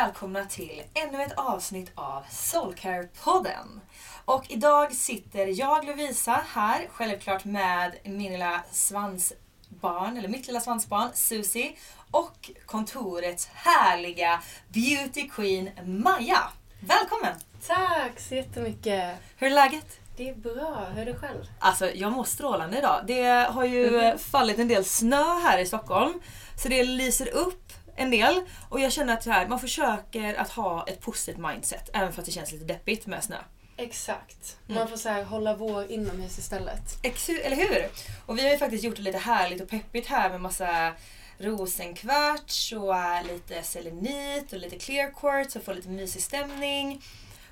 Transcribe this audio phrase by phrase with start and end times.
[0.00, 3.80] Välkomna till ännu ett avsnitt av Soulcare-podden.
[4.24, 11.08] Och idag sitter jag Lovisa här, självklart med min lilla svansbarn, eller mitt lilla svansbarn
[11.14, 11.72] Susie
[12.10, 16.40] och kontorets härliga beauty queen Maja.
[16.80, 17.34] Välkommen!
[17.66, 19.14] Tack så jättemycket.
[19.36, 19.98] Hur är läget?
[20.16, 20.86] Det är bra.
[20.94, 21.44] Hur är det själv?
[21.58, 23.04] Alltså jag mår strålande idag.
[23.06, 24.18] Det har ju Mhm.
[24.18, 26.20] fallit en del snö här i Stockholm.
[26.62, 27.65] Så det lyser upp
[27.96, 28.40] en del.
[28.68, 31.90] Och jag känner att så här, man försöker att ha ett positivt mindset.
[31.92, 33.36] Även fast det känns lite deppigt med snö.
[33.76, 34.56] Exakt.
[34.68, 34.78] Mm.
[34.78, 36.80] Man får så här, hålla vår inomhus istället.
[37.02, 37.88] Ex- Eller hur?
[38.26, 40.92] Och vi har ju faktiskt gjort det lite härligt och peppigt här med massa
[41.38, 42.94] rosenkvarts och
[43.32, 47.02] lite selenit och lite clear quartz och få lite mysig stämning.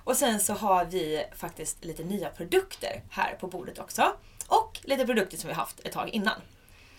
[0.04, 4.16] Och sen så har vi faktiskt lite nya produkter här på bordet också.
[4.48, 6.40] Och lite produkter som vi haft ett tag innan.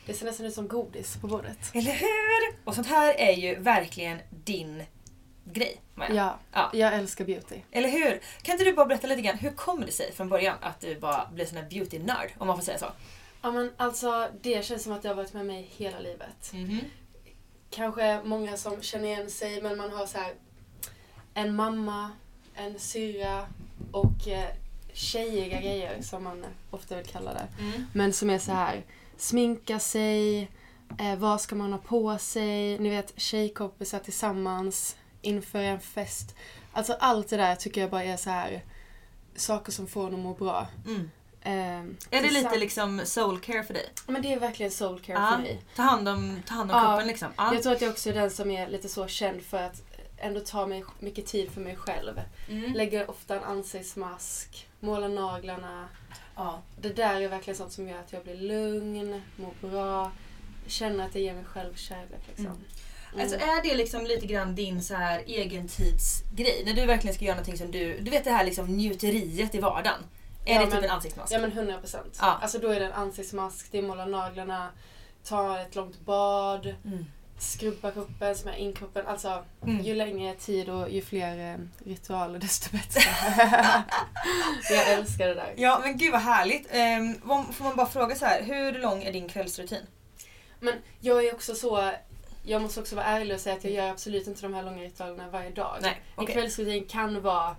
[0.05, 1.57] Det ser nästan ut som godis på bordet.
[1.73, 2.57] Eller hur?
[2.63, 4.83] Och sånt här är ju verkligen din
[5.45, 6.13] grej, Maja.
[6.15, 6.69] Ja, Ja.
[6.73, 7.55] jag älskar beauty.
[7.71, 8.21] Eller hur?
[8.41, 10.99] Kan inte du bara berätta lite grann, hur kommer det sig från början att du
[10.99, 12.85] bara blev sån här beauty-nörd, om man får säga så?
[13.41, 16.51] Ja men alltså det känns som att det har varit med mig hela livet.
[16.53, 16.79] Mhm.
[17.69, 20.33] Kanske många som känner igen sig men man har så här
[21.33, 22.11] en mamma,
[22.55, 23.47] en syra
[23.91, 24.47] och eh,
[24.93, 27.47] tjejiga grejer som man ofta vill kalla det.
[27.59, 27.85] Mm.
[27.93, 28.83] Men som är så här
[29.17, 30.41] sminka sig,
[30.99, 36.35] eh, vad ska man ha på sig, ni vet tjejkompisar tillsammans inför en fest.
[36.73, 38.63] Alltså allt det där tycker jag bara är så här
[39.35, 40.67] saker som får en att må bra.
[40.85, 41.09] Mm.
[41.41, 43.89] Eh, Är det lite liksom soul care för dig?
[44.07, 45.31] Men det är verkligen soul care Ja.
[45.35, 45.61] för mig.
[45.75, 46.83] Ta hand om, ta hand om Ja.
[46.87, 47.27] kroppen liksom?
[47.37, 47.53] Ja.
[47.53, 49.81] Jag tror att jag också är den som är lite så känd för att
[50.17, 52.21] ändå ta mig mycket tid för mig själv.
[52.49, 52.73] Mm.
[52.73, 55.87] Lägger ofta en ansiktsmask, målar naglarna.
[56.35, 56.61] Ja.
[56.81, 60.11] Det där är verkligen sånt som gör att jag blir lugn, mår bra,
[60.67, 62.21] känner att jag ger mig själv kärlek.
[62.27, 62.45] Liksom.
[62.45, 63.21] Mm.
[63.21, 66.63] Alltså är det liksom lite grann din så här egentidsgrej?
[66.65, 67.99] När du verkligen ska göra någonting som du...
[67.99, 69.99] Du vet det här liksom njuteriet i vardagen.
[70.45, 71.33] Är Ja, det typ men- en ansiktsmask?
[71.33, 72.17] Ja men 100 procent.
[72.21, 72.39] Ja.
[72.41, 74.69] Alltså då är det en ansiktsmask, det är måla naglarna,
[75.23, 77.05] ta ett långt bad, Mm.
[77.37, 79.07] Skrubba kroppen, smörja in kroppen.
[79.07, 79.83] Alltså Mm.
[79.83, 81.57] ju längre tid och ju fler eh,
[81.89, 83.01] ritualer desto bättre.
[84.69, 85.53] jag älskar det där.
[85.57, 86.65] Ja men gud vad härligt.
[87.27, 89.81] Um, får man bara fråga så här, hur lång är din kvällsrutin?
[90.59, 91.91] Men jag är också så,
[92.43, 94.83] jag måste också vara ärlig och säga att jag gör absolut inte de här långa
[94.83, 95.77] ritualerna varje dag.
[95.81, 96.35] Nej, En okej.
[96.35, 97.55] kvällsrutin kan vara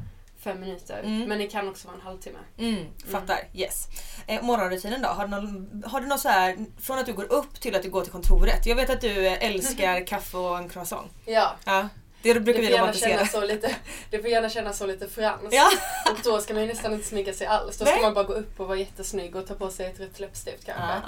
[0.47, 0.99] fem minuter.
[1.05, 1.29] Mm.
[1.29, 2.39] Men det kan också vara en halvtimme.
[2.59, 3.39] Mm, fattar.
[3.55, 3.89] Yes.
[4.27, 5.09] Eh, morgonrutinen då?
[5.09, 7.83] Har du, någon, har du något så här från att du går upp till att
[7.83, 8.67] du går till kontoret?
[8.67, 11.13] Jag vet att du eh, älskar kaffe och en croissant.
[11.25, 11.57] Ja.
[11.65, 11.89] Ja.
[12.23, 13.11] Det brukar Det vi romantisera.
[13.11, 13.77] kännas så lite,
[14.11, 15.55] det får gärna kännas så lite franskt.
[15.55, 15.71] Ja.
[16.13, 17.79] Och då ska man ju nästan inte sminka sig alls.
[17.79, 18.03] Då ska Nej.
[18.03, 20.85] man bara gå upp och vara jättesnygg och ta på sig ett rött läppstift kanske.
[20.85, 21.01] Ja,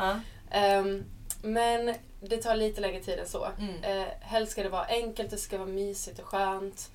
[0.51, 0.59] ja.
[0.59, 1.05] Ehm,
[1.43, 3.49] men det tar lite längre tid än så.
[3.59, 3.99] Mm.
[3.99, 6.91] Uh, helst ska det vara enkelt, det ska vara mysigt och skönt.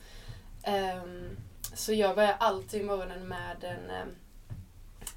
[0.63, 1.37] Ehm,
[1.75, 4.15] så jag börjar alltid morgonen med en, ehm,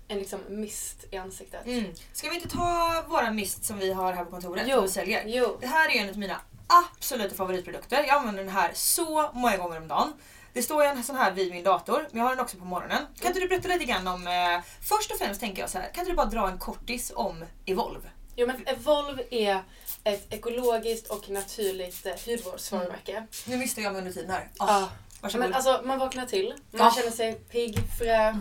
[0.09, 1.67] en liksom mist i ansiktet.
[1.67, 1.95] Mm.
[2.13, 4.79] Ska vi inte ta våra mist som vi har här på kontoret Jo.
[4.79, 5.25] och säljer?
[5.27, 5.57] Jo.
[5.61, 7.97] Det här är en av mina absoluta favoritprodukter.
[7.97, 10.13] Jag använder den här så många gånger om dagen.
[10.53, 13.07] Det står en sån här vid min dator, men jag har den också på morgonen.
[13.21, 14.27] Kan inte du berätta lite grann om...
[14.27, 17.13] Eh, först och främst tänker jag så här, kan inte du bara dra en kortis
[17.15, 18.09] om Evolve?
[18.37, 19.63] Jo men Evolve är
[20.05, 23.27] ett ekologiskt och naturligt eh, hudvårdsvarumärke.
[23.47, 24.49] Nu missade jag mig under tiden här.
[24.59, 24.85] Oh,
[25.21, 25.47] varsågod.
[25.47, 26.93] Men alltså man vaknar till, man Ja.
[26.97, 28.37] känner sig pigg, fräsch.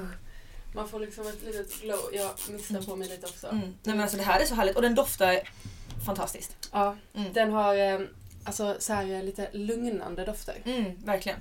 [0.73, 1.99] Man får liksom ett litet glow.
[2.13, 3.47] Jag missar på mig lite också.
[3.47, 3.59] mm.
[3.61, 5.39] Nej men alltså det här är så härligt och den doftar
[6.05, 6.69] fantastiskt.
[6.71, 7.33] Ja, Mm.
[7.33, 7.99] den har eh,
[8.43, 10.55] alltså så här eh, lite lugnande dofter.
[10.65, 11.37] Mm, verkligen.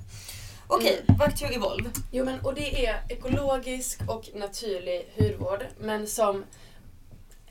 [0.66, 1.18] Okej, Mm.
[1.18, 1.90] back to Evolve.
[2.12, 6.44] Jo men och det är ekologisk och naturlig hudvård men som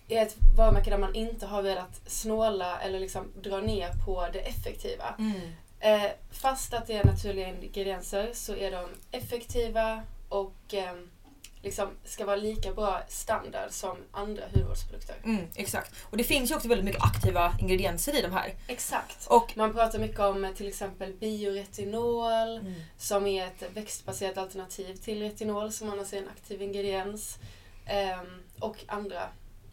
[0.08, 4.40] är ett varumärke där man inte har velat snåla eller liksom dra ner på det
[4.40, 5.16] effektiva.
[5.20, 5.42] Mm.
[5.84, 10.94] Eh, fast att det är naturliga ingredienser så är de effektiva och eh,
[11.62, 15.16] liksom ska vara lika bra standard som andra hudvårdsprodukter.
[15.24, 15.94] Mm, exakt.
[16.10, 18.54] Och det finns ju också väldigt mycket aktiva ingredienser i de här.
[18.68, 19.28] Exakt.
[19.28, 22.74] Och Man pratar mycket om eh, till exempel bioretinol Mm.
[22.98, 27.38] som är ett växtbaserat alternativ till retinol som annars är en aktiv ingrediens.
[27.86, 29.24] Ehm, och andra,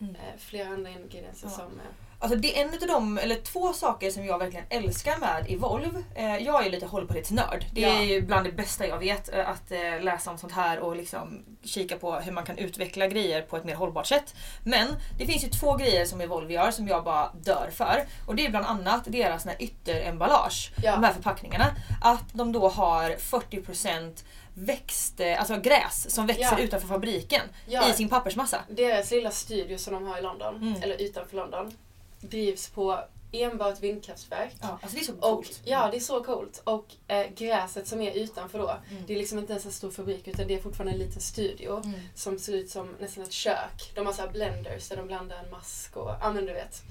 [0.00, 0.14] Mm.
[0.14, 1.56] eh, flera andra ingredienser Ja.
[1.56, 1.80] som...
[2.22, 6.02] Alltså det är en av de, eller två saker som jag verkligen älskar med Evolve.
[6.14, 7.64] Eh, jag är lite hållbarhetsnörd.
[7.72, 8.02] Det är Ja.
[8.02, 9.34] ju bland det bästa jag vet.
[9.34, 13.06] eh, Att eh, läsa om sånt här och liksom kika på hur man kan utveckla
[13.06, 14.34] grejer på ett mer hållbart sätt.
[14.64, 14.88] Men
[15.18, 18.04] det finns ju två grejer som Evolve gör som jag bara dör för.
[18.26, 20.72] Och det är bland annat deras ytteremballage.
[20.82, 20.92] Ja.
[20.92, 21.66] De här förpackningarna.
[22.02, 24.24] Att de då har 40%
[24.54, 26.58] växt, alltså gräs som växer Ja.
[26.58, 27.88] utanför fabriken Ja.
[27.90, 28.60] i sin pappersmassa.
[28.68, 30.82] deras lilla studio som de har i London, Mm.
[30.82, 31.72] eller utanför London,
[32.20, 32.98] drivs på
[33.32, 34.52] enbart vindkraftverk.
[34.62, 35.60] Ja, alltså det är så Och, coolt.
[35.64, 36.60] ja, det är så coolt.
[36.64, 39.02] Och eh, gräset som är utanför då, Mm.
[39.06, 41.82] det är liksom inte ens en stor fabrik utan det är fortfarande en liten studio
[41.84, 42.00] Mm.
[42.14, 43.92] som ser ut som nästan ett kök.
[43.94, 46.82] De har så blenders där de blandar en mask och, ja men du vet.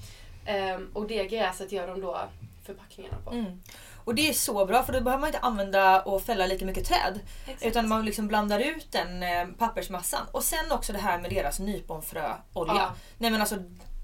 [0.46, 2.20] Ehm, och det gräset gör de då
[2.66, 3.30] förpackningarna på.
[3.30, 3.62] Mm.
[4.04, 6.84] Och det är så bra för då behöver man inte använda och fälla lika mycket
[6.84, 7.20] träd.
[7.46, 7.66] Exakt.
[7.66, 10.26] Utan man liksom blandar ut den eh, pappersmassan.
[10.32, 12.38] Och sen också det här med deras nyponfröolja.
[12.74, 12.92] Ja.
[13.18, 13.56] Nej men alltså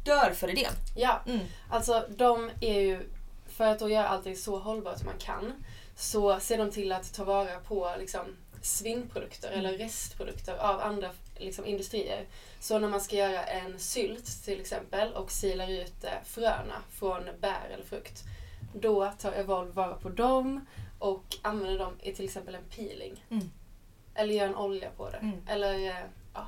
[0.07, 0.73] dör för idén.
[0.97, 1.41] Ja, Mm.
[1.71, 3.09] alltså de är ju,
[3.47, 5.53] för att då göra allting så hållbart man kan,
[5.97, 9.59] så ser de till att ta vara på liksom svinnprodukter Mm.
[9.61, 12.27] eller restprodukter av andra liksom, industrier.
[12.61, 17.23] Så när man ska göra en sylt till exempel och silar ut eh, fröna från
[17.41, 18.23] bär eller frukt,
[18.75, 20.67] då tar Evolve vara på dem
[20.99, 23.25] och använder dem i till exempel en peeling.
[23.31, 23.51] Mm.
[24.15, 25.17] Eller gör en olja på det.
[25.17, 25.41] Mm.
[25.49, 26.05] Eller, eh,
[26.35, 26.47] ja.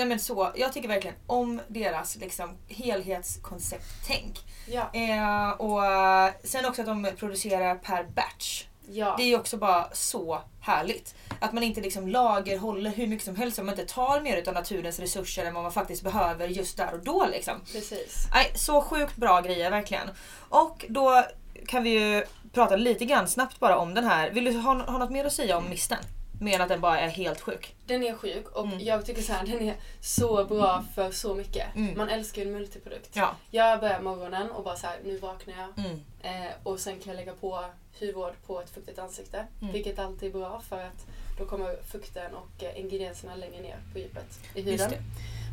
[0.00, 4.38] Nej men så, jag tycker verkligen om deras liksom, helhetskoncepttänk.
[4.66, 4.90] Ja.
[4.92, 8.64] Eh, och eh, sen också att de producerar per batch.
[8.88, 9.14] ja.
[9.18, 11.14] Det är också bara så härligt.
[11.40, 14.54] Att man inte liksom lagerhåller hur mycket som helst, att man inte tar mer av
[14.54, 17.26] naturens resurser än vad man faktiskt behöver just där och då.
[17.32, 17.54] Liksom.
[17.72, 18.26] Precis.
[18.34, 20.08] Nej, så sjukt bra grejer verkligen.
[20.48, 21.24] Och då
[21.66, 24.30] kan vi ju prata lite grann snabbt bara om den här.
[24.30, 25.98] Vill du ha, ha något mer att säga om misten?
[26.40, 27.74] Mer än att den bara är helt sjuk.
[27.86, 28.80] Den är sjuk och Mm.
[28.80, 31.76] jag tycker så här, den är så bra för så mycket.
[31.76, 31.98] Mm.
[31.98, 33.10] Man älskar ju en multiprodukt.
[33.16, 33.36] Ja.
[33.50, 35.84] Jag börjar morgonen och bara så här, nu vaknar jag.
[35.86, 36.00] Mm.
[36.22, 37.64] Eh, och sen kan jag lägga på
[38.00, 39.46] hudvård på ett fuktigt ansikte.
[39.60, 39.72] Mm.
[39.72, 41.06] Vilket alltid är bra för att
[41.38, 44.92] då kommer fukten och eh, ingredienserna längre ner på djupet i huden.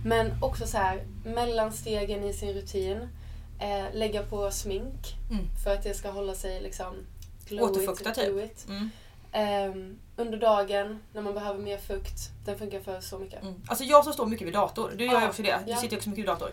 [0.06, 3.10] Men också så här, mellanstegen i sin rutin.
[3.60, 5.46] Eh, lägga på smink Mm.
[5.64, 6.96] för att det ska hålla sig liksom
[7.48, 8.26] glowigt, Återfukta typ.
[8.26, 8.68] glowigt.
[8.68, 8.90] Mm.
[9.38, 12.20] Ehm, under dagen när man behöver mer fukt.
[12.46, 13.42] Den funkar för så mycket.
[13.42, 13.62] Mm.
[13.68, 15.60] Alltså jag som står mycket vid dator, du gör ju Ja, också det.
[15.66, 15.78] Du ja.
[15.78, 16.50] sitter ju också mycket vid dator.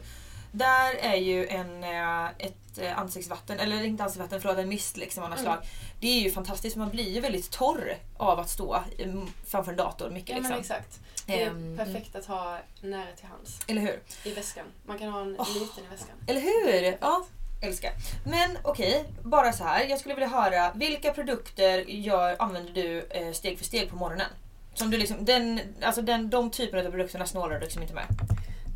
[0.52, 5.24] Där är ju en, eh, ett eh, ansiktsvatten, eller inte ansiktsvatten, förlåt en mist liksom
[5.24, 5.52] av något Mm.
[5.52, 5.66] slag.
[6.00, 9.76] Det är ju fantastiskt, man blir ju väldigt torr av att stå mm, framför en
[9.76, 10.36] dator mycket.
[10.36, 10.76] Ja men liksom.
[10.76, 11.00] exakt.
[11.26, 13.60] Det är Ehm, perfekt att ha nära till hands.
[13.66, 14.00] Eller hur?
[14.24, 14.64] I väskan.
[14.86, 15.48] Man kan ha en Åh.
[15.54, 16.16] liten i väskan.
[16.26, 16.98] Eller hur?
[17.00, 17.24] Ja,
[17.64, 17.92] älskar.
[18.24, 19.84] Men okej, bara så här.
[19.84, 24.30] Jag skulle vilja höra vilka produkter gör, använder du eh, steg för steg på morgonen?
[24.74, 28.06] Som du liksom, den, alltså den, de typerna av produkterna snålar du liksom inte med.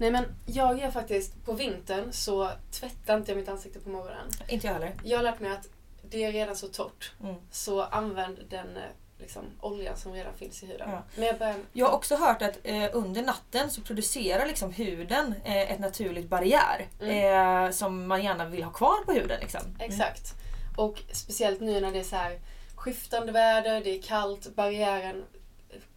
[0.01, 4.27] Nej men jag är faktiskt, på vintern så tvättar inte jag mitt ansikte på morgonen.
[4.49, 4.95] Inte jag heller.
[5.05, 5.69] Jag har lärt mig att
[6.03, 7.13] det är redan så torrt.
[7.23, 7.35] Mm.
[7.51, 8.83] Så använd den eh,
[9.19, 10.91] liksom, oljan som redan finns i huden.
[10.91, 11.03] Ja.
[11.17, 11.57] Men jag börjar...
[11.73, 16.29] Jag har också hört att eh, under natten så producerar liksom huden eh, ett naturligt
[16.29, 16.89] barriär.
[17.01, 19.41] Eh, som man gärna vill ha kvar på huden.
[19.41, 19.61] Liksom.
[19.79, 20.35] Exakt.
[20.77, 22.39] Och speciellt nu när det är så här
[22.75, 25.25] skiftande väder, det är kallt, barriären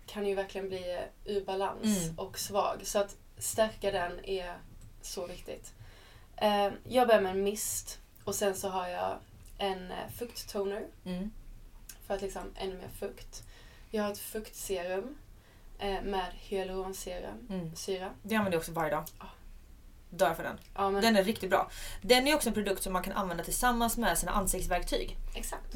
[0.05, 2.19] kan ju verkligen bli ur balans Mm.
[2.19, 2.81] och svag.
[2.83, 4.57] Så att stärka den är
[5.01, 5.73] så viktigt.
[6.37, 9.15] Eh, jag börjar med en mist och sen så har jag
[9.57, 11.31] en eh, fukttoner Mm.
[12.11, 13.43] För att liksom ännu mer fukt.
[13.89, 15.17] Jag har ett fuktserum
[15.79, 17.29] eh, med hyaluronsyra.
[17.49, 17.75] Mm.
[17.75, 18.09] Syra.
[18.23, 19.03] Det använder jag också varje dag.
[20.09, 20.57] Dör för den.
[20.75, 21.69] Ja, men, Den är riktigt bra.
[22.01, 25.17] Den är också en produkt som man kan använda tillsammans med sina ansiktsverktyg.
[25.35, 25.75] Exakt.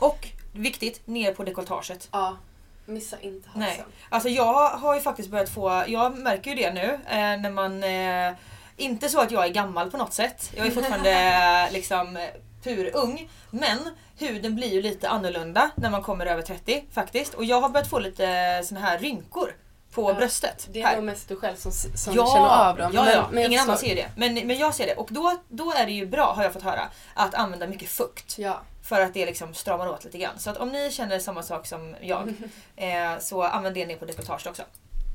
[0.00, 2.08] Och viktigt, ner på dekolletaget.
[2.12, 2.36] Ja,
[2.84, 3.60] missa inte halsen.
[3.60, 3.84] Nej.
[4.08, 7.84] Alltså jag har ju faktiskt börjat få, jag märker ju det nu eh, när man,
[7.84, 8.38] eh,
[8.76, 10.52] inte så att jag är gammal på något sätt.
[10.56, 12.18] Jag är fortfarande liksom
[12.62, 13.30] purung.
[13.50, 13.78] Men
[14.18, 17.34] huden blir ju lite annorlunda när man kommer över 30 faktiskt.
[17.34, 19.56] Och jag har börjat få lite såna här rynkor
[19.92, 20.68] på Ja, bröstet.
[20.72, 20.92] Det här.
[20.92, 22.90] är nog mest du själv som, som ja, känner av dem.
[22.94, 23.28] Ja, Men- ja.
[23.32, 24.10] men jag ingen annan ser det.
[24.16, 24.94] Men, men jag ser det.
[24.94, 28.38] Och då, då är det ju bra, har jag fått höra, att använda mycket fukt.
[28.38, 30.38] Ja, För att det liksom stramar åt lite grann.
[30.38, 32.28] Så att om ni känner samma sak som jag
[32.76, 34.62] eh, så använd det ner på dekolletaget också.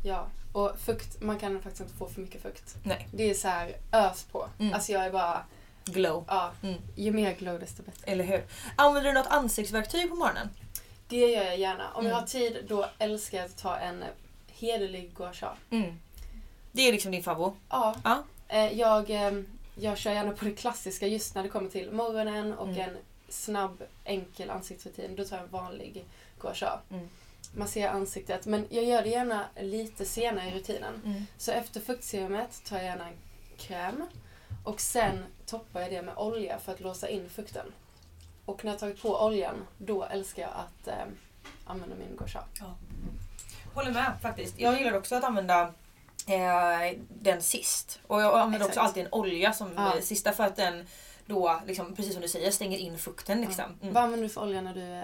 [0.03, 0.27] ja.
[0.53, 2.75] Och fukt, man kan faktiskt inte få för mycket fukt.
[2.83, 3.07] Nej.
[3.13, 4.47] Det är så här ös på.
[4.59, 4.73] Mm.
[4.73, 5.43] Alltså jag är bara,
[5.85, 6.25] Glow.
[6.27, 6.51] ja.
[6.63, 6.75] Mm.
[6.95, 8.11] Ju mer glow desto bättre.
[8.11, 8.43] Eller hur?
[8.75, 10.49] Använder du något ansiktsverktyg på morgonen?
[11.07, 11.91] Det gör jag gärna.
[11.93, 12.19] Om jag Mm.
[12.19, 14.03] har tid då älskar jag att ta en
[14.47, 15.55] hederlig gua sha.
[15.69, 15.99] Mm.
[16.71, 17.53] Det är liksom din favorit.
[17.69, 17.95] Ja.
[18.03, 18.23] Ja.
[18.47, 19.31] Eh, Jag, eh,
[19.75, 22.79] jag kör gärna på det klassiska just när det kommer till morgonen och Mm.
[22.81, 22.97] en
[23.29, 25.15] snabb enkel ansiktsrutin.
[25.15, 26.05] Då tar jag en vanlig
[26.41, 26.79] gua sha.
[26.91, 27.09] Mm.
[27.55, 28.45] Masserar ansiktet.
[28.45, 31.01] Men jag gör det gärna lite senare i rutinen.
[31.05, 31.25] Mm.
[31.37, 33.15] Så efter fuktserumet tar jag gärna en
[33.57, 34.05] kräm.
[34.63, 35.23] Och sen
[35.53, 37.65] toppar jag det med olja för att låsa in fukten.
[38.45, 41.05] Och när jag tagit på oljan, då älskar jag att eh,
[41.65, 42.43] använda min gua sha.
[43.73, 44.59] Håller med faktiskt.
[44.59, 45.61] Jag gillar också att använda
[46.27, 47.99] eh, den sist.
[48.07, 48.87] Och jag använder också Exakt.
[48.87, 49.95] alltid en olja som Ja.
[49.95, 50.87] eh, sista för att den
[51.25, 53.41] då, liksom, precis som du säger, stänger in fukten.
[53.41, 53.65] Liksom.
[53.81, 53.93] Mm.
[53.93, 55.03] Vad använder du för olja när du...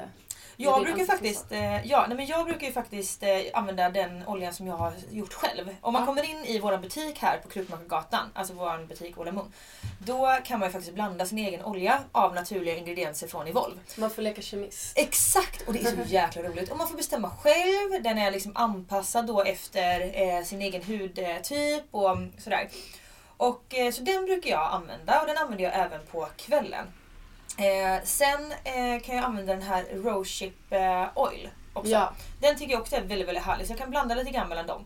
[0.62, 4.54] Jag brukar faktiskt, eh, ja, nej men jag brukar ju faktiskt eh, använda den oljan
[4.54, 5.76] som jag har gjort själv.
[5.82, 6.06] Om man Ja.
[6.06, 9.54] kommer in i vår butik här på Krukmakargatan, alltså vår butik Moon,
[10.00, 13.78] då kan man ju faktiskt blanda sin egen olja av naturliga ingredienser från Evolve.
[13.98, 14.98] Man får leka kemist.
[14.98, 15.68] Exakt!
[15.68, 16.72] Och det är så jäkla roligt.
[16.72, 18.04] Och man får bestämma själv.
[18.04, 22.70] Den är liksom anpassad då efter eh, sin egen hudtyp och sådär.
[23.38, 26.86] Och, eh, så den brukar jag använda och den använder jag även på kvällen.
[27.60, 31.92] Eh, sen eh, kan jag använda den här Rose Chip eh, Oil också.
[31.92, 34.50] Ja, Den tycker jag också är väldigt, väldigt härlig så jag kan blanda lite grann
[34.50, 34.84] mellan dem.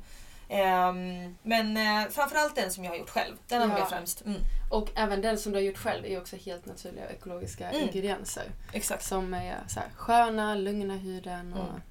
[0.50, 3.36] Ehm, men eh, framförallt den som jag har gjort själv.
[3.48, 3.96] Den använder jag Ja.
[3.98, 4.26] främst.
[4.26, 4.40] Mm,
[4.72, 7.82] och även den som du har gjort själv är också helt naturliga och ekologiska Mm.
[7.82, 8.44] ingredienser.
[8.74, 9.04] exakt.
[9.04, 11.70] Som är så här, sköna, lugna huden och...
[11.70, 11.82] Mm.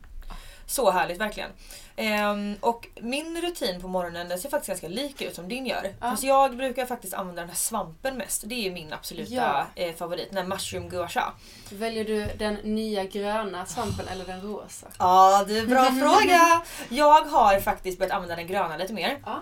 [0.72, 1.50] Så härligt verkligen.
[1.96, 5.84] Ehm, och min rutin på morgonen den ser faktiskt ganska lik ut som din gör.
[6.00, 6.10] Ja.
[6.10, 8.42] Fast jag brukar faktiskt använda den här svampen mest.
[8.46, 9.66] Det är min absoluta Ja.
[9.74, 10.28] eh, favorit.
[10.30, 11.32] Den här mushroom gua sha.
[11.70, 14.86] Väljer du den nya gröna svampen eller den rosa?
[14.98, 16.62] Ja, det är en bra fråga.
[16.88, 19.18] Jag har faktiskt börjat använda den gröna lite mer.
[19.26, 19.40] Ja.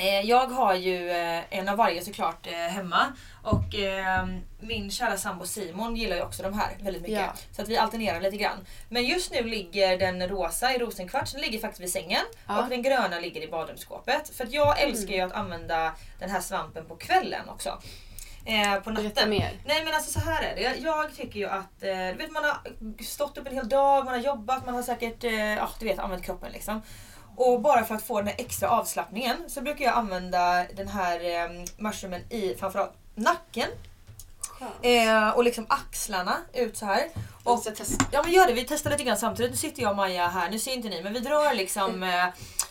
[0.00, 3.12] Eh, Jag har ju eh, en av varje såklart eh, hemma.
[3.42, 3.64] Och
[4.60, 7.18] min kära sambo Simon gillar ju också de här väldigt mycket.
[7.18, 7.34] Ja.
[7.52, 8.66] Så att vi alternerar lite grann.
[8.88, 12.22] Men just nu ligger den rosa i rosenkvarts, den ligger faktiskt vid sängen.
[12.46, 12.52] Ja.
[12.52, 12.64] Mm.
[12.64, 14.28] Och den gröna ligger i badrumsskåpet.
[14.36, 17.78] För att jag älskar ju att använda den här svampen på kvällen också.
[18.44, 19.30] Eh, på natten.
[19.30, 19.50] mer.
[19.66, 20.76] Nej men alltså så här är det.
[20.80, 22.58] Jag tycker ju att, eh, du vet man har
[23.02, 25.98] stått upp en hel dag, man har jobbat, man har säkert eh, ja, du vet,
[25.98, 26.82] använt kroppen liksom.
[27.42, 31.44] Och bara för att få den här extra avslappningen så brukar jag använda den här
[31.44, 33.68] eh, mushroomen i framförallt nacken.
[34.82, 37.08] Eh, och liksom axlarna ut så här.
[37.44, 37.62] Och
[38.12, 39.50] ja men gör det, vi testar lite grann samtidigt.
[39.50, 42.26] Nu sitter jag och Maja här, nu ser inte ni men vi drar liksom eh,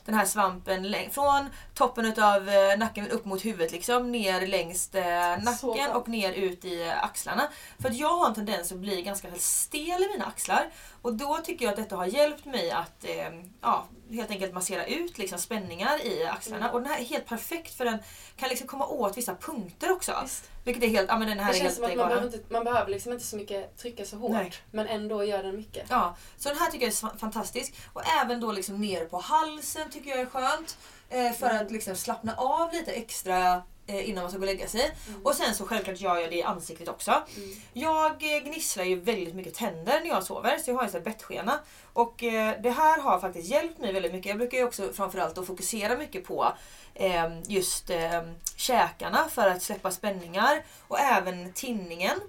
[0.06, 5.44] den här svampen från toppen av eh, nacken upp mot huvudet liksom ner längs eh,
[5.44, 7.48] nacken och ner ut i eh, axlarna.
[7.80, 10.70] För att jag har en tendens att bli ganska stel i mina axlar.
[11.02, 13.30] Och då tycker jag att detta har hjälpt mig att eh,
[13.62, 16.64] ja, helt enkelt massera ut liksom, spänningar i axlarna.
[16.66, 16.76] Mm.
[16.76, 17.98] Och den här är helt perfekt för den
[18.38, 20.20] kan liksom komma åt vissa punkter också.
[20.24, 20.50] Visst.
[20.64, 22.54] Vilket är helt, ja men den här Det är känns som att man behöver, inte,
[22.54, 24.32] man behöver liksom inte så mycket trycka så hårt.
[24.32, 24.54] Nej.
[24.72, 25.86] Men ändå gör den mycket.
[25.90, 27.74] Ja, så den här tycker jag är fantastisk.
[27.94, 30.78] Och även då liksom nere på halsen tycker jag är skönt.
[31.10, 31.66] Eh, för Mm.
[31.66, 34.92] att liksom slappna av lite extra innan man ska gå och lägga sig.
[35.24, 37.12] Och sen så självklart gör jag det i ansiktet också.
[37.12, 37.56] Mm.
[37.74, 41.00] Jag eh, gnisslar ju väldigt mycket tänder när jag sover så jag har en sån
[41.00, 41.60] här bettskena.
[41.94, 44.30] Och eh, det här har faktiskt hjälpt mig väldigt mycket.
[44.30, 46.54] Jag brukar ju också framförallt då fokusera mycket på
[46.94, 48.22] eh, just eh,
[48.56, 52.20] käkarna för att släppa spänningar och även tinningen.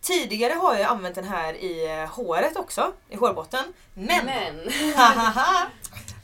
[0.00, 3.64] Tidigare har jag använt den här i eh, håret också, i hårbotten.
[3.94, 4.70] Men, Men.
[4.96, 5.66] hahaha,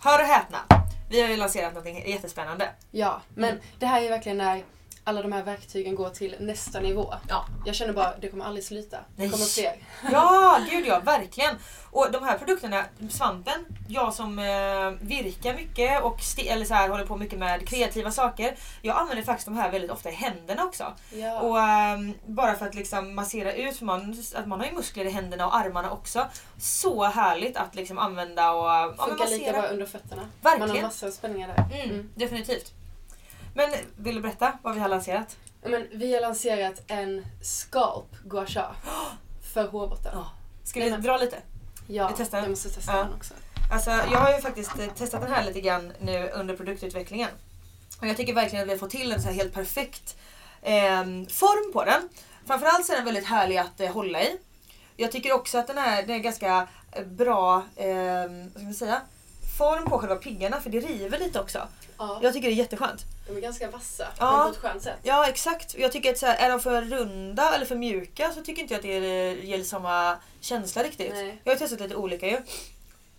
[0.01, 0.86] hör och häpna.
[1.09, 2.69] Vi har ju lanserat något jättespännande.
[2.91, 3.63] Ja, men Mm.
[3.79, 4.65] det här är ju verkligen när
[5.09, 7.15] alla de här verktygen går till nästa nivå.
[7.29, 7.47] Ja.
[7.65, 8.99] Jag känner bara, det kommer aldrig sluta.
[9.17, 9.75] Det kommer fler.
[10.13, 11.57] Ja, gud ja, verkligen.
[11.91, 17.07] Och de här produkterna, svampen, jag som eh, virkar mycket och eller så här, håller
[17.07, 18.57] på mycket med kreativa saker.
[18.83, 20.93] Jag använder faktiskt de här väldigt ofta i händerna också.
[21.13, 21.41] Ja.
[21.41, 25.05] Och ehm, bara för att liksom massera ut, för man, att man har ju muskler
[25.05, 26.27] i händerna och armarna också.
[26.59, 29.61] Så härligt att liksom använda och ja, Funkar lika massera.
[29.61, 30.29] bra under fötterna.
[30.43, 30.69] Verkligen.
[30.69, 31.85] Man har massor av spänningar där.
[31.85, 32.73] Mm, Definitivt.
[33.57, 35.37] Men vill du berätta vad vi har lanserat?
[35.63, 38.75] Ja, Men vi har lanserat en Scalp Gua Sha
[39.55, 40.19] för hårbotten.
[40.65, 41.37] Ska vi dra lite?
[41.89, 42.39] Ja, Vi testar.
[42.39, 43.03] jag måste testa Ja.
[43.05, 43.35] den också.
[43.73, 47.29] Alltså, jag har ju faktiskt eh, testat den här lite grann nu under produktutvecklingen.
[48.01, 50.17] Och jag tycker verkligen att vi har fått till en så här helt perfekt
[50.63, 52.09] eh, form på den.
[52.47, 54.39] Framförallt så är den väldigt härlig att eh, hålla i.
[54.97, 58.75] Jag tycker också att den är, den är ganska eh, bra eh, vad ska man
[58.75, 59.01] säga,
[59.57, 61.69] form på själva piggarna för det river lite också.
[61.99, 63.01] Ja, Jag tycker det är jätteskönt.
[63.29, 64.45] de är ganska vassa, Ja.
[64.49, 64.99] på ett skönt sätt.
[65.03, 65.75] Ja exakt.
[65.79, 68.75] Jag tycker att så här, är de för runda eller för mjuka så tycker inte
[68.75, 68.97] jag att det
[69.31, 71.13] eh, ger samma känsla riktigt.
[71.13, 71.41] Nej.
[71.45, 72.39] Jag har testat lite olika ju.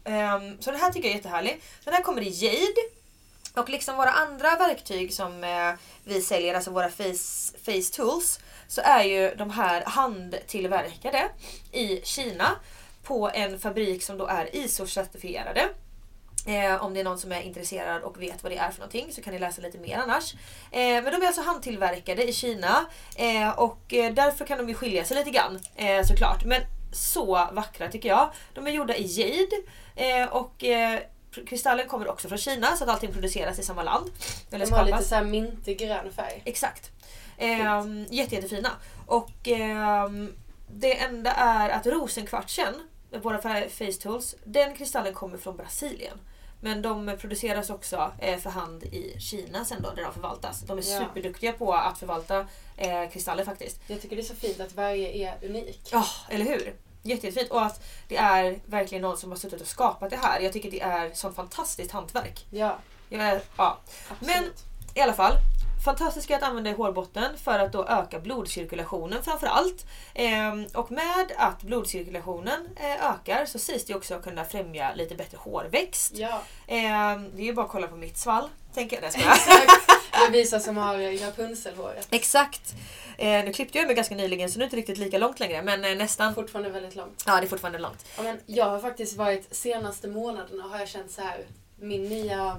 [0.04, 1.62] Ehm, så den här tycker jag är jättehärlig.
[1.84, 2.82] Den här kommer i jade.
[3.56, 8.82] Och liksom våra andra verktyg som eh, vi säljer, alltså våra face, face tools, så
[8.82, 11.30] är ju de här handtillverkade
[11.72, 12.56] i Kina
[13.04, 15.66] på en fabrik som då är ISO-certifierade.
[16.48, 19.12] Eh, om det är någon som är intresserad och vet vad det är för någonting
[19.12, 20.34] så kan ni läsa lite mer annars.
[20.72, 22.86] Eh, men de är alltså handtillverkade i Kina
[23.16, 26.46] eh, och eh, därför kan de ju skilja sig lite grann eh, såklart.
[26.46, 26.62] Men
[26.94, 28.30] så vackra tycker jag.
[28.54, 29.56] De är gjorda i jade
[29.96, 31.00] eh, och eh,
[31.48, 34.10] kristallen kommer också från Kina så att allting produceras i samma land.
[34.52, 35.10] Eller De har lite skapas.
[35.10, 36.42] så här mintig grön färg.
[36.46, 36.92] Exakt.
[37.38, 38.70] Ehm, jätte, jättefina.
[39.06, 40.34] Och ehm,
[40.70, 42.74] det enda är att rosenkvartsen,
[43.22, 46.18] våra fa- face tools, den kristallen kommer från Brasilien.
[46.60, 50.62] Men de produceras också eh, för hand i Kina sen då, där de förvaltas.
[50.62, 51.00] De är Ja.
[51.00, 52.46] superduktiga på att förvalta
[52.78, 53.80] eh, kristaller faktiskt.
[53.88, 55.82] Jag tycker det är så fint att varje är unik.
[55.92, 56.76] Ja, eller hur?
[57.04, 57.52] Jätte, jättefint.
[57.52, 60.40] Och att det är verkligen någon som har suttit och skapat det här.
[60.40, 62.46] Jag tycker det är sånt fantastiskt hantverk.
[62.52, 62.78] Ja,
[63.10, 63.78] Jag är, ja.
[64.10, 64.36] absolut.
[64.36, 64.44] Men
[64.94, 65.34] i alla fall.
[65.88, 69.86] Fantastiska att använda i hårbotten för att då öka blodcirkulationen framförallt.
[70.14, 75.38] Ehm, och med att blodcirkulationen eh, ökar så sägs det också kunna främja lite bättre
[75.42, 76.12] hårväxt.
[76.16, 78.50] Ja, Ehm, det är ju bara att kolla på mitt svall.
[78.74, 79.06] Tänker jag.
[79.06, 79.72] Exakt.
[80.26, 82.08] Det visar som har Rapunzelhåret.
[82.12, 82.76] Exakt.
[83.18, 85.40] Eh, nu klippte jag mig ganska nyligen så nu är det inte riktigt lika långt
[85.40, 86.36] längre men eh, nästan.
[86.36, 87.24] Fortfarande väldigt långt.
[87.26, 88.06] Ja det är fortfarande långt.
[88.18, 91.46] Ja, men jag har faktiskt varit, senaste månaderna har jag känt så här
[91.80, 92.58] min nya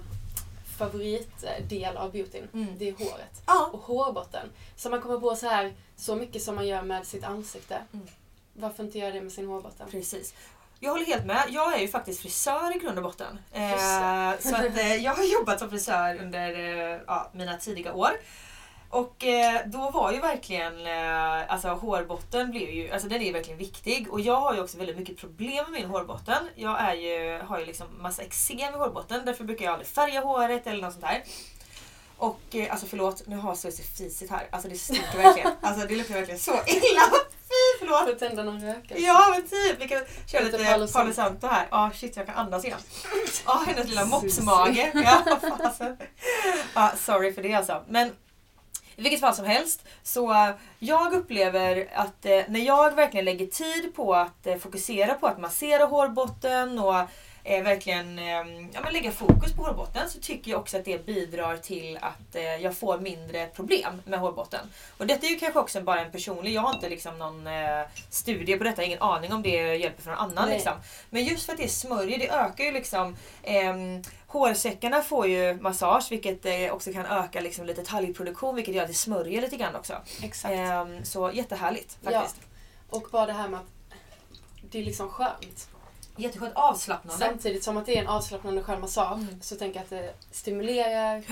[0.78, 2.78] favoritdel av beautyn, Mm.
[2.78, 3.42] det är håret.
[3.46, 3.70] Ja.
[3.72, 4.48] Och hårbotten.
[4.76, 7.78] Så man kommer på så här så mycket som man gör med sitt ansikte.
[7.92, 8.06] Mm.
[8.52, 9.88] Varför inte göra det med sin hårbotten?
[9.90, 10.34] Precis.
[10.80, 11.44] Jag håller helt med.
[11.50, 13.38] Jag är ju faktiskt frisör i grund och botten.
[13.52, 16.50] Eh, så att, eh, jag har jobbat som frisör under
[16.94, 18.10] eh, ja, mina tidiga år.
[18.90, 23.32] Och eh, då var ju verkligen, eh, alltså hårbotten blev ju, alltså den är ju
[23.32, 24.12] verkligen viktig.
[24.12, 26.48] Och jag har ju också väldigt mycket problem med min hårbotten.
[26.54, 30.20] Jag är ju, har ju liksom massa eksem i hårbotten, därför brukar jag aldrig färga
[30.20, 31.22] håret eller något sånt där.
[32.16, 34.48] Och eh, alltså förlåt, nu har jag så fisigt här.
[34.50, 35.52] Alltså det stinker verkligen.
[35.62, 37.02] Alltså det luktar verkligen så illa.
[37.48, 38.04] Fy förlåt.
[38.04, 39.02] Får tända någon rökelse.
[39.02, 41.68] Ja men typ, vi kan köra Lite lite Palo Santo här.
[41.70, 42.78] Ja shit jag kan andas igen.
[43.46, 44.92] Ja hennes lilla mopsmage.
[44.94, 45.96] Ja, fasen.
[46.74, 47.84] ja, sorry för det alltså.
[47.88, 48.12] Men
[48.98, 49.84] i vilket fall som helst.
[50.02, 55.14] Så eh, jag upplever att eh, när jag verkligen lägger tid på att eh, fokusera
[55.14, 56.94] på att massera hårbotten och
[57.48, 58.24] eh, verkligen eh,
[58.72, 62.34] ja, men lägga fokus på hårbotten så tycker jag också att det bidrar till att
[62.34, 64.66] eh, jag får mindre problem med hårbotten.
[64.98, 67.82] Och detta är ju kanske också bara en personlig, jag har inte liksom någon eh,
[68.10, 70.48] studie på detta, ingen aning om det hjälper för någon annan.
[70.48, 70.72] Liksom.
[71.10, 76.06] Men just för att det smörjer, det ökar ju liksom ehm, Hårsäckarna får ju massage
[76.10, 79.74] vilket eh, också kan öka liksom lite talgproduktion vilket gör att det smörjer lite grann
[79.76, 79.94] också.
[80.22, 80.54] Exakt.
[80.54, 82.10] Ehm, så jättehärligt Ja.
[82.10, 82.40] faktiskt.
[82.90, 83.66] Och bara det här med att
[84.70, 85.68] det är liksom skönt.
[86.18, 87.24] Jätteskönt avslappnande.
[87.26, 89.40] Samtidigt som att det är en avslappnande skön massage Mm.
[89.42, 91.22] så tänker jag att det stimulerar,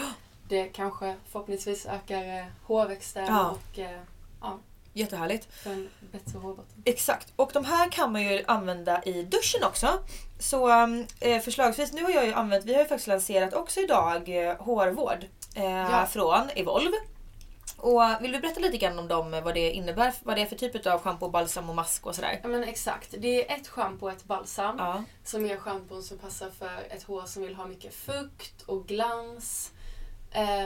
[0.49, 3.51] det kanske förhoppningsvis ökar eh, hårväxten Ja.
[3.73, 4.01] och eh,
[4.93, 5.49] Jättehärligt.
[5.63, 6.83] för en bättre hårbotten.
[6.85, 7.33] Exakt.
[7.37, 9.89] Och de här kan man ju använda i duschen också.
[10.39, 10.69] Så
[11.21, 14.57] eh, förslagsvis, nu har jag ju använt, vi har ju faktiskt lanserat också idag eh,
[14.57, 16.07] hårvård eh, Ja.
[16.07, 16.97] från Evolve.
[17.87, 20.57] Och vill du berätta lite grann om dem, vad det innebär, vad det är för
[20.57, 22.41] typ av schampo, balsam och mask och sådär?
[22.43, 25.05] Ja men exakt, det är ett schampo och ett balsam Ja.
[25.25, 29.73] som är schampon som passar för ett hår som vill ha mycket fukt och glans.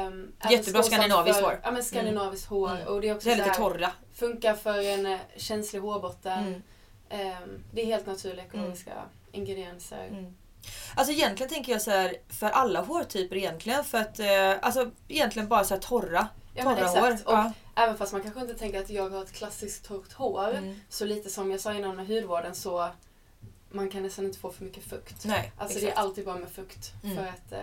[0.07, 1.61] Um, Jättebra skandinaviskt hår.
[1.63, 2.71] Ja men skandinaviskt hår.
[2.71, 2.87] Mm.
[2.87, 3.93] Och det är också Det är lite torra.
[4.15, 6.39] Funkar för en eh, känslig hårbotten.
[6.47, 6.63] Mm.
[7.09, 8.93] Ehm, det är helt naturliga ekologiska
[9.33, 10.07] ingredienser.
[10.07, 10.37] Mm.
[10.95, 13.85] Alltså egentligen tänker jag så här för alla hårtyper egentligen.
[13.85, 16.97] För att eh, alltså egentligen bara så torra, Ja, men exakt.
[16.97, 17.13] hår.
[17.13, 17.53] Och Ja.
[17.75, 20.49] Även fast man kanske inte tänker att jag har ett klassiskt torrt hår.
[20.55, 20.81] Mm.
[20.89, 22.89] Så lite som jag sa innan med hudvården så
[23.71, 25.25] man kan nästan inte få för mycket fukt.
[25.25, 25.95] Nej, Alltså exakt.
[25.95, 27.17] det är alltid bra med fukt Mm.
[27.17, 27.59] för att eh,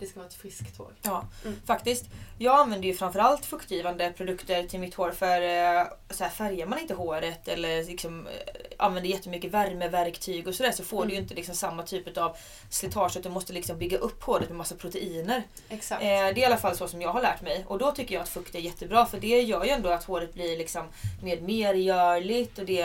[0.00, 0.92] det ska vara ett friskt hår.
[1.02, 1.56] Ja, Mm.
[1.66, 2.04] faktiskt.
[2.38, 6.78] Jag använder ju framförallt fuktgivande produkter till mitt hår för eh, så här, färgar man
[6.78, 8.32] inte håret eller liksom, eh,
[8.78, 11.22] använder jättemycket värmeverktyg och sådär så får du ju Mm.
[11.22, 12.36] inte liksom samma typ av
[12.70, 15.42] slitage att du måste liksom bygga upp håret med massa proteiner.
[15.68, 16.02] Exakt.
[16.02, 18.14] Eh, det är i alla fall så som jag har lärt mig och då tycker
[18.14, 20.84] jag att fukt är jättebra för det gör ju ändå att håret blir liksom
[21.22, 22.80] mer mergörligt och det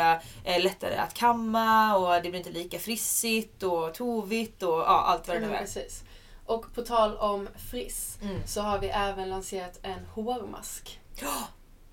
[0.46, 5.28] är lättare att kamma och det blir inte lika frissigt och tovigt och ja, allt
[5.28, 5.62] vad det nu Mm, är.
[5.62, 6.04] precis.
[6.46, 8.48] Och på tal om friss Mm.
[8.48, 11.00] så har vi även lanserat en hårmask.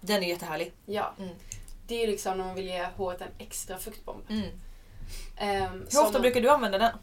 [0.00, 0.72] Den är jättehärlig.
[0.86, 1.12] Ja.
[1.18, 1.34] Mm.
[1.86, 4.22] Det är ju liksom när man vill ge håret en extra fuktbomb.
[4.28, 4.48] Mm.
[5.36, 6.96] Ehm, Hur ofta man- brukar du använda den?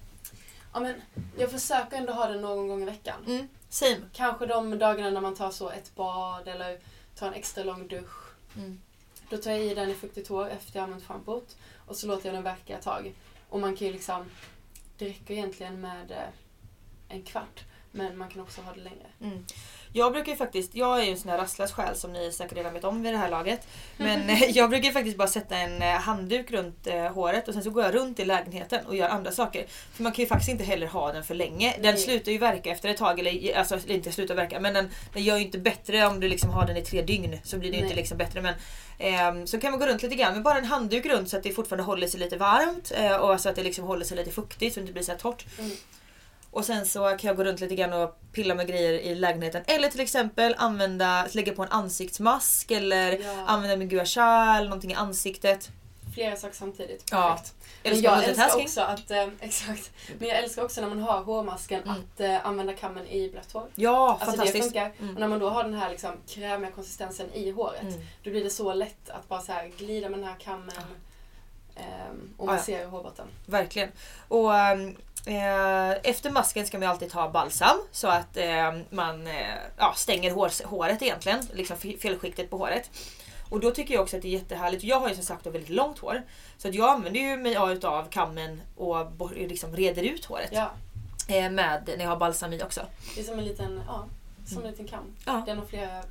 [0.74, 1.02] Ja, men
[1.38, 3.26] jag försöker ändå ha den någon gång i veckan.
[3.28, 3.48] Mm.
[3.70, 3.98] Same.
[4.14, 6.80] Kanske de dagarna när man tar så ett bad eller
[7.16, 8.34] tar en extra lång dusch.
[8.56, 8.82] Mm.
[9.30, 11.56] Då tar jag i den i fuktigt hår efter jag använt schampot
[11.88, 13.14] och så låter jag den verka ett tag.
[13.50, 14.26] Och man kan ju liksom,
[14.98, 16.18] det räcker egentligen med eh,
[17.10, 19.08] en kvart men man kan också ha det längre.
[19.22, 19.46] Mm.
[19.94, 22.58] Jag brukar ju faktiskt, jag är ju en sån här rastlös själ som ni säkert
[22.58, 23.68] redan vet om vid det här laget.
[23.98, 27.54] Men eh, jag brukar ju faktiskt bara sätta en eh, handduk runt eh, håret och
[27.54, 29.66] sen så går jag runt i lägenheten och gör andra saker.
[29.94, 31.74] För man kan ju faktiskt inte heller ha den för länge.
[31.76, 31.98] Den Nej.
[31.98, 35.38] slutar ju verka efter ett tag, eller alltså inte slutar verka men den, den gör
[35.38, 37.40] ju inte bättre om du liksom har den i tre dygn.
[37.44, 38.42] Så blir det ju inte liksom bättre.
[38.42, 38.56] Men,
[38.98, 41.44] ehm, så kan man gå runt lite grann med bara en handduk runt så att
[41.44, 44.32] det fortfarande håller sig lite varmt eh, och så att det liksom håller sig lite
[44.32, 45.46] fuktigt så att det inte blir så här torrt.
[45.60, 45.72] Mm.
[46.52, 49.64] Och sen så kan jag gå runt lite grann och pilla med grejer i lägenheten.
[49.68, 53.44] Eller till exempel använda, lägga på en ansiktsmask eller Ja.
[53.48, 54.02] använda min gua
[54.58, 55.70] eller någonting i ansiktet.
[56.14, 57.04] Flera saker samtidigt.
[57.12, 57.30] Ja.
[57.30, 57.54] Perfekt.
[57.84, 59.92] Eller Men jag älskar också att, eh, exakt.
[60.20, 61.96] Men jag älskar också när man har hårmasken Mm.
[61.96, 63.66] att eh, använda kammen i blött hår.
[63.76, 64.64] Ja, Alltså det fantastiskt.
[64.64, 64.92] funkar.
[65.00, 65.14] Mm.
[65.16, 67.94] Och när man då har den här liksom krämiga konsistensen i håret Mm.
[68.24, 70.76] då blir det så lätt att bara så här glida med den här kammen
[71.76, 72.56] ehm, och Ja, ja.
[72.58, 73.26] massera hårbotten.
[73.46, 73.90] Verkligen.
[74.28, 79.56] Och ehm, eh, efter masken ska man alltid ta balsam så att eh, man eh,
[79.78, 81.40] ja, stänger hår, håret egentligen.
[81.54, 82.90] Liksom felskiktet på håret.
[83.50, 84.84] Och då tycker jag också att det är jättehärligt.
[84.84, 86.24] Jag har ju som sagt väldigt långt hår.
[86.58, 90.50] Så att jag använder ju mig av utav kammen och liksom reder ut håret.
[90.52, 90.72] Ja,
[91.28, 92.82] med, när jag har balsam i också.
[93.16, 94.06] det är som en liten, ja,
[94.48, 95.16] som en liten kam.
[95.26, 95.44] Ja.
[95.46, 96.04] Den har flera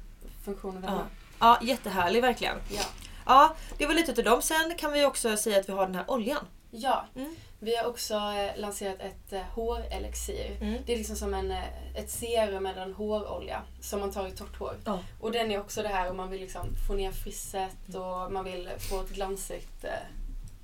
[0.45, 1.03] funktioner Ja.
[1.39, 2.57] Ja, jättehärlig verkligen.
[2.71, 2.83] Ja.
[3.27, 4.43] Ja, det var lite av dem.
[4.43, 6.47] Sen kan vi också säga att vi har den här oljan.
[6.71, 7.05] ja.
[7.17, 7.37] Mm.
[7.61, 10.57] Vi har också eh, lanserat ett eh, hårelixir.
[10.61, 10.83] Mm.
[10.87, 14.31] Det är liksom som en, eh, ett serum eller en hårolja som man tar i
[14.31, 14.77] torrt hår.
[14.85, 15.01] Ja.
[15.21, 18.45] Och den är också det här om man vill liksom få ner frisset och man
[18.45, 19.85] vill få ett glansigt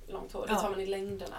[0.07, 0.45] långt hår.
[0.47, 1.37] Det tar man i längderna.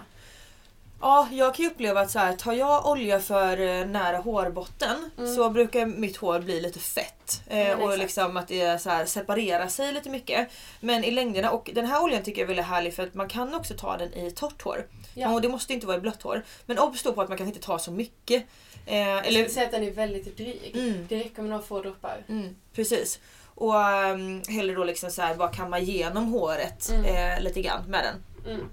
[1.00, 5.11] Ja, jag kan ju uppleva att så här, tar jag olja för eh, nära hårbotten
[5.18, 5.35] Mm.
[5.35, 7.42] så brukar mitt hår bli lite fett.
[7.46, 10.48] Eh, och liksom att det så här, separerar sig lite mycket.
[10.80, 13.28] Men i längderna, och den här oljan tycker jag är väldigt härlig för att man
[13.28, 14.87] kan också ta den i torrt hår.
[15.14, 15.32] Ja.
[15.35, 16.44] Och det måste inte vara i blött hår.
[16.66, 18.44] Men obs på att man kanske inte tar så mycket.
[18.87, 20.72] Eh, Jag eller, säga att den är väldigt dryg.
[20.76, 21.06] Mm.
[21.09, 22.24] Det räcker med några få droppar.
[22.28, 23.18] Mm, precis.
[23.54, 27.04] Och um, hellre då liksom så här, bara kamma igenom håret Mm.
[27.04, 28.52] eh, lite grann med den.
[28.54, 28.66] Mm.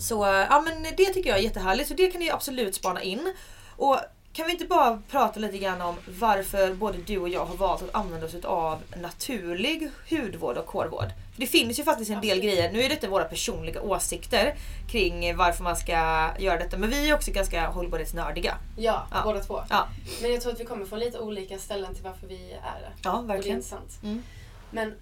[0.00, 3.02] Så eh, ja, men det tycker jag är jättehärligt så det kan ni absolut spana
[3.02, 3.34] in.
[3.76, 3.98] Och
[4.32, 7.82] kan vi inte bara prata lite grann om varför både du och jag har valt
[7.82, 11.08] att använda oss av naturlig hudvård och hårvård?
[11.34, 12.44] För det finns ju faktiskt en del Absolut.
[12.54, 14.54] grejer, nu är detta våra personliga åsikter
[14.90, 15.92] kring varför man ska
[16.38, 18.56] göra detta men vi är också ganska hållbarhetsnördiga.
[18.76, 19.20] Ja, Ja.
[19.24, 19.62] båda två.
[19.70, 19.88] Ja,
[20.22, 22.90] Men jag tror att vi kommer från lite olika ställen till varför vi är det.
[23.02, 23.56] ja Och det är verkligen.
[23.56, 23.98] intressant.
[24.02, 24.22] Mm.
[24.70, 24.94] Men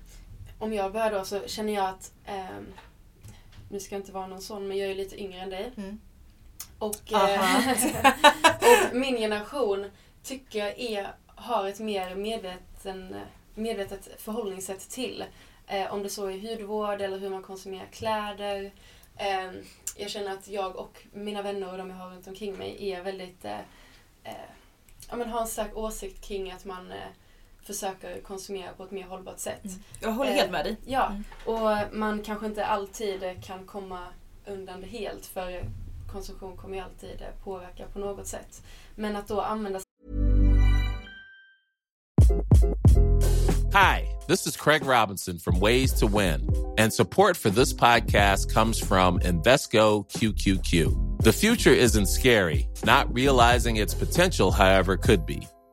[0.58, 2.66] om jag börjar då så känner jag att ehm,
[3.68, 5.72] nu ska jag inte vara någon sån, men jag är lite yngre än dig.
[5.76, 6.00] Mm.
[6.78, 7.68] Och, eh,
[8.60, 9.90] och min generation
[10.22, 13.16] tycker jag är, har ett mer medveten,
[13.54, 15.24] medvetet förhållningssätt till
[15.66, 18.72] eh, om det så är hudvård eller hur man konsumerar kläder.
[19.16, 19.50] Eh,
[19.96, 23.02] jag känner att jag och mina vänner och de jag har runt omkring mig är
[23.02, 23.58] väldigt eh,
[24.24, 24.32] eh,
[25.10, 27.08] ja, men har en stark åsikt kring att man eh,
[27.68, 29.64] försöker konsumera på ett mer hållbart sätt.
[29.64, 29.78] Mm.
[30.00, 30.76] Jag håller Eh, helt med dig.
[30.84, 31.24] Ja, Mm.
[31.44, 33.98] och man kanske inte alltid kan komma
[34.46, 35.64] undan det helt för
[36.12, 38.62] konsumtion kommer ju alltid påverka på något sätt.
[38.94, 39.80] Men att då använda
[43.72, 48.80] Hi, this is Craig Robinson from Ways to Win, and support for this podcast comes
[48.88, 50.94] from Invesco QQQ.
[51.22, 55.46] The future isn't scary, not realizing its potential, however, could be.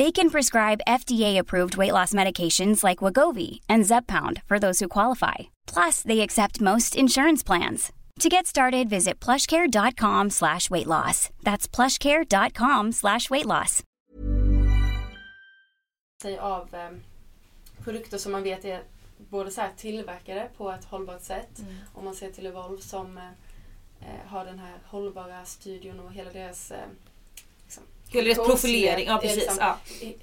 [0.00, 5.50] They can prescribe FDA-approved weight loss medications like Wagovi and Zepbound for those who qualify.
[5.66, 7.92] Plus, they accept most insurance plans.
[8.20, 11.28] To get started, visit plushcare.com slash weight loss.
[11.42, 13.82] That's plushcare.com slash weight loss.
[16.40, 16.90] av eh,
[17.84, 18.82] produkter som man vet är
[19.18, 21.58] både så här tillverkade på ett hållbart sätt.
[21.58, 21.74] Mm.
[21.94, 26.70] Om man ser till Evolve som eh, har den här hållbara studion och hela deras
[26.70, 26.86] eh,
[28.10, 29.36] Hela deras profilering, ja precis.
[29.36, 29.76] liksom- Ja.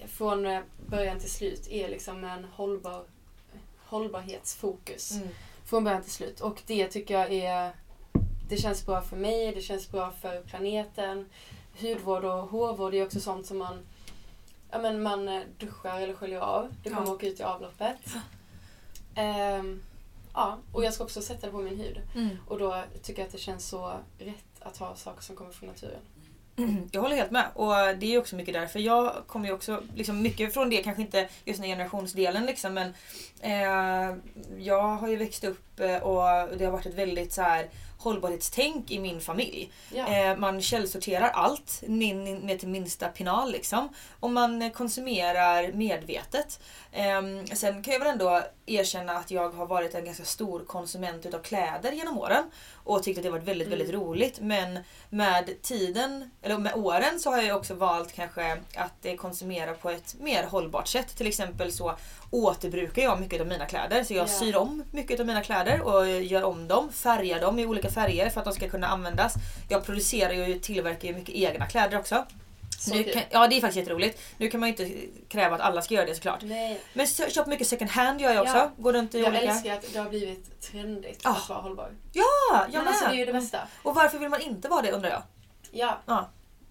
[0.08, 3.04] från eh, början till slut är liksom en hållbar,
[3.86, 5.12] hållbarhetsfokus.
[5.12, 5.28] Mm.
[5.66, 6.42] Från början till slut.
[6.42, 7.72] Och det tycker jag är...
[8.50, 11.30] Det känns bra för mig, det känns bra för planeten.
[11.82, 13.86] Hudvård och hårvård är också sånt som man...
[14.72, 16.74] Ja men man eh, duschar eller sköljer av.
[16.84, 17.14] Det kommer Ja.
[17.14, 17.98] åka ut i avloppet.
[19.16, 19.84] Ehm,
[20.34, 22.02] ja, och jag ska också sätta det på min hud.
[22.16, 22.38] Mm.
[22.48, 25.70] Och då tycker jag att det känns så rätt att ha saker som kommer från
[25.70, 26.00] naturen.
[26.58, 26.90] Mm-hmm.
[26.92, 27.46] Jag håller helt med.
[27.54, 28.80] Och det är också mycket därför.
[28.80, 32.94] Jag kommer ju också, liksom mycket från det, kanske inte just den generationsdelen liksom, men
[33.42, 34.18] eh,
[34.58, 38.92] jag har ju växt upp eh, och det har varit ett väldigt så här hållbarhetstänk
[38.92, 39.72] i min familj.
[39.94, 40.08] Ja.
[40.08, 43.90] Eh, man källsorterar allt ner till minsta pinal liksom.
[44.20, 46.60] Och man konsumerar medvetet.
[46.92, 47.22] Eh,
[47.54, 51.40] sen kan jag väl ändå erkänna att jag har varit en ganska stor konsument utav
[51.40, 52.44] kläder genom åren.
[52.74, 54.40] Och tyckt att det varit väldigt, väldigt roligt.
[54.40, 59.74] Men med tiden, eller med åren så har jag också valt kanske att eh, konsumera
[59.74, 61.18] på ett mer hållbart sätt.
[61.18, 61.98] Till exempel så
[62.32, 64.04] återbrukar jag mycket av mina kläder.
[64.04, 64.28] Så jag Ja.
[64.28, 68.30] syr om mycket av mina kläder och gör om dem, färgar dem i olika färger
[68.30, 69.34] för att de ska kunna användas.
[69.70, 72.26] Jag producerar och tillverkar ju mycket egna kläder också.
[73.14, 74.22] Kan, ja det är faktiskt jätteroligt.
[74.38, 74.98] Nu kan man ju inte
[75.30, 76.40] kräva att alla ska göra det såklart.
[76.42, 78.56] Nej, Men köp mycket second hand gör jag också.
[78.58, 78.72] Ja.
[78.78, 79.44] Går runt i jag olika...
[79.52, 81.30] älskar att det har blivit trendigt Ah.
[81.32, 81.90] att vara hållbar.
[82.14, 82.88] Ja, jag Men med!
[82.88, 83.60] alltså det är ju det bästa.
[83.84, 85.22] Och varför vill man inte vara det undrar jag?
[85.72, 85.98] Ja.
[86.06, 86.30] Ja.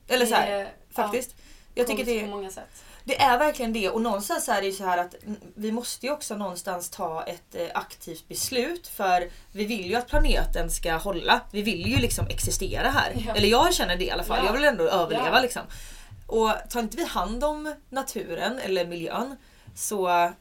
[0.09, 1.35] Eller så här, det är- faktiskt.
[1.39, 1.43] Ja,
[1.75, 2.83] Jag tycker det på är, många sätt.
[3.07, 5.15] Det är verkligen det och någonstans är det ju så här att
[5.55, 10.07] vi måste ju också någonstans ta ett eh, aktivt beslut för vi vill ju att
[10.09, 11.41] planeten ska hålla.
[11.51, 13.13] Vi vill ju liksom existera här.
[13.27, 13.35] Ja.
[13.35, 14.39] Eller jag känner det i alla fall.
[14.41, 14.47] Ja.
[14.47, 15.41] Jag vill ändå överleva Ja.
[15.41, 15.63] liksom.
[16.27, 19.37] Och tar inte vi hand om naturen eller miljön
[19.75, 20.33] så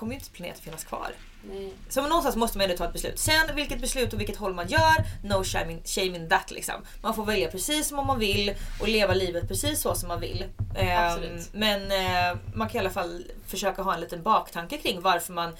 [0.00, 1.12] kommer ju inte planeten finnas kvar.
[1.42, 1.72] Nej.
[1.88, 3.18] Så någonstans måste man ändå ta ett beslut.
[3.18, 6.74] Sen vilket beslut och vilket håll man gör, no shame in, shame in that liksom.
[7.02, 10.44] Man får välja precis som man vill och leva livet precis så som man vill.
[10.76, 11.48] Ehm, Absolut.
[11.52, 15.56] men eh, man kan i alla fall försöka ha en liten baktanke kring varför man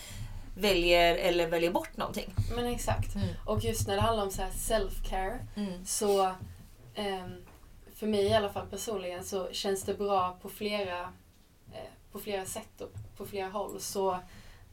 [0.56, 2.34] väljer eller väljer bort någonting.
[2.56, 3.14] Men exakt.
[3.14, 3.28] Mm.
[3.46, 5.86] Och just när det handlar om så här self-care Mm.
[5.86, 6.22] så
[6.94, 7.42] ehm,
[7.96, 11.12] för mig i alla fall personligen så känns det bra på flera,
[12.12, 13.80] på flera sätt och på flera håll.
[13.80, 14.12] Så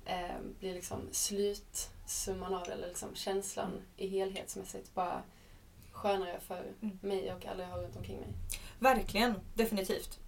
[0.06, 3.82] eh, blir liksom slutsumman av det, eller liksom känslan Mm.
[3.98, 5.22] i helhetsmässigt bara
[5.92, 7.00] skönare för Mm.
[7.02, 8.28] mig och alla jag har runt omkring mig.
[8.80, 10.20] Verkligen, definitivt.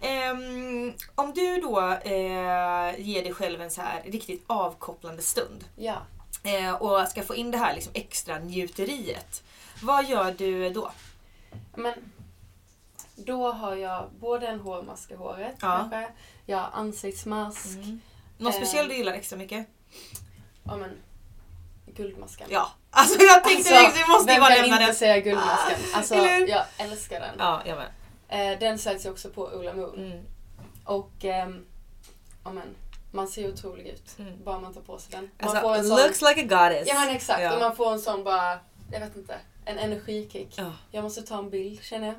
[0.00, 5.96] Ehm, om du då eh, ger dig själv en så här riktigt avkopplande stund Ja.
[6.44, 9.42] eh, och ska få in det här liksom extra njuteriet.
[9.82, 10.90] Vad gör du då?
[11.76, 11.94] Men
[13.16, 15.88] då har jag både en hårmask i håret Ja.
[15.90, 16.12] kanske.
[16.48, 17.76] Har ansiktsmask.
[18.38, 18.56] Någon Eh.
[18.58, 19.66] speciell du gillar extra mycket?
[20.64, 20.90] Ja men
[21.86, 22.46] guldmasken.
[22.50, 24.94] Ja, alltså jag tänkte Alltså, vi måste ju vem bara kan nämna inte den.
[24.94, 25.78] säga guldmasken?
[25.94, 26.46] Alltså eller hur?
[26.48, 27.34] jag älskar den.
[27.38, 27.88] Ja, jag med.
[28.52, 29.94] Eh, den säljs ju också på Ola Moon.
[30.06, 30.24] Mm.
[30.84, 31.64] Och ehm,
[32.44, 32.74] ja men,
[33.12, 34.44] man ser otrolig ut Mm.
[34.44, 35.30] bara man tar på sig den.
[35.40, 36.88] Man Alltså, får en looks sån, like a goddess.
[36.88, 37.54] Ja men exakt, Ja.
[37.54, 38.58] och man får en sån bara,
[38.92, 40.54] jag vet inte, en energikick.
[40.56, 40.72] Ja.
[40.90, 42.16] Jag måste ta en bild känner jag.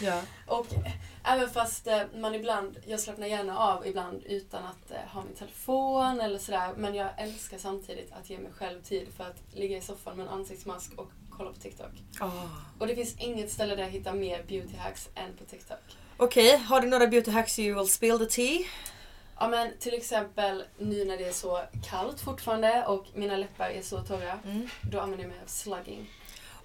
[0.02, 0.22] Ja.
[0.46, 0.92] Och eh,
[1.24, 5.34] även fast eh, man ibland, jag slappnar gärna av ibland utan att eh, ha min
[5.34, 6.74] telefon eller sådär.
[6.76, 10.26] Men jag älskar samtidigt att ge mig själv tid för att ligga i soffan med
[10.26, 11.92] en ansiktsmask och kolla på TikTok.
[12.20, 12.30] Ah.
[12.78, 15.96] Och det finns inget ställe där jag hittar mer beauty hacks än på TikTok.
[16.16, 18.66] Okej, har du några beauty hacks you will spill the tea?
[19.38, 23.82] Ja men till exempel nu när det är så kallt fortfarande och mina läppar är
[23.82, 24.38] så torra.
[24.44, 24.68] Mm.
[24.92, 26.10] Då använder jag mig av slugging.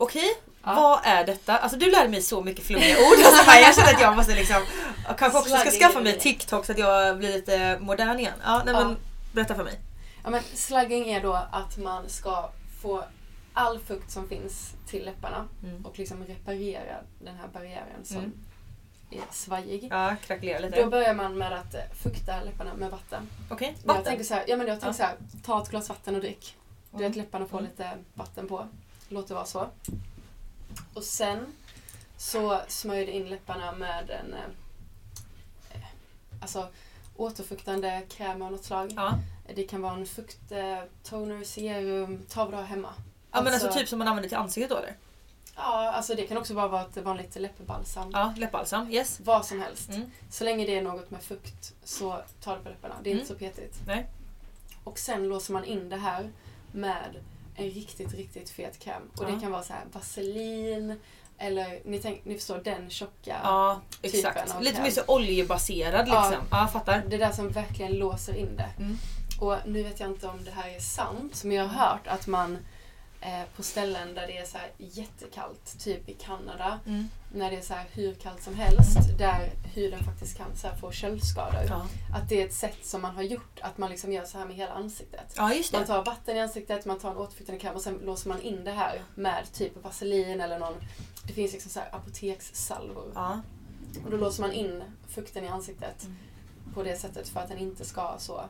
[0.01, 0.33] Okej,
[0.63, 0.75] Ja.
[0.75, 1.57] vad är detta?
[1.57, 3.25] Alltså du lärde mig så mycket flummiga ord.
[3.25, 4.61] Alltså, bara, jag känner att jag måste liksom,
[5.07, 6.19] jag kanske också ska skaffa mig.
[6.19, 8.33] TikTok så att jag blir lite modern igen.
[8.43, 8.97] Ja, nej, men
[9.33, 9.79] berätta för mig.
[10.23, 12.49] Ja, men slugging är då att man ska
[12.81, 13.03] få
[13.53, 15.85] all fukt som finns till läpparna Mm.
[15.85, 18.31] och liksom reparera den här barriären som Mm.
[19.11, 19.87] är svajig.
[19.91, 20.83] Ja, krackelera lite.
[20.83, 23.29] Då börjar man med att eh, fukta läpparna med vatten.
[23.49, 24.03] Okej, Jag vatten.
[24.03, 24.93] tänker så här, ja, men jag tänker Ja.
[24.93, 26.55] så här, ta ett glas vatten och drick.
[26.91, 27.11] Du Mm.
[27.11, 27.71] vet läpparna får Mm.
[27.71, 28.67] lite vatten på.
[29.11, 29.69] Låt det vara så.
[30.93, 31.45] Och sen
[32.17, 35.79] så smörjer du in läpparna med en eh,
[36.41, 36.67] alltså,
[37.15, 38.93] återfuktande kräm av något slag.
[38.95, 39.19] Ja.
[39.55, 42.93] Det kan vara en fukt, eh, toner, serum, ta vad du har hemma.
[43.31, 44.95] ja men alltså typ som man använder till ansiktet då eller?
[45.55, 48.09] Ja, alltså det kan också bara vara ett vanligt läppbalsam.
[48.13, 48.91] Ja, läppbalsam.
[48.91, 49.19] Yes.
[49.23, 49.89] Vad som helst.
[49.89, 50.11] Mm.
[50.29, 52.95] Så länge det är något med fukt så ta det på läpparna.
[53.03, 53.21] Det är Mm.
[53.21, 53.79] inte så petigt.
[53.87, 54.05] Nej.
[54.83, 56.29] Och sen låser man in det här
[56.71, 57.15] med
[57.61, 59.01] en riktigt, riktigt fet kräm.
[59.17, 59.27] Och Ja.
[59.35, 60.99] det kan vara så här vaselin
[61.37, 63.35] eller ni, tänk, ni förstår den tjocka.
[63.43, 64.55] Ja, typen exakt.
[64.55, 64.83] av Lite kräm.
[64.83, 66.29] mer så oljebaserad Ja.
[66.29, 66.45] liksom.
[66.51, 67.03] Ja, fattar.
[67.09, 68.69] Det där som verkligen låser in det.
[68.77, 68.97] Mm.
[69.39, 72.27] Och nu vet jag inte om det här är sant, men jag har hört att
[72.27, 72.57] man
[73.21, 77.07] eh, på ställen där det är så jättekallt, typ i Kanada, Mm.
[77.33, 81.63] när det är så hur kallt som helst, där huden faktiskt kan så få köldskador.
[81.69, 81.87] Ja.
[82.15, 84.45] Att det är ett sätt som man har gjort, att man liksom gör så här
[84.45, 85.33] med hela ansiktet.
[85.37, 88.41] ja, Man tar vatten i ansiktet, man tar en återfuktande kräm och sen låser man
[88.41, 90.73] in det här med typ vaselin eller någon...
[91.27, 93.11] Det finns liksom så här apotekssalvor.
[93.15, 93.41] Ja.
[94.05, 96.15] Och då låser man in fukten i ansiktet Mm.
[96.73, 98.41] på det sättet för att den inte ska så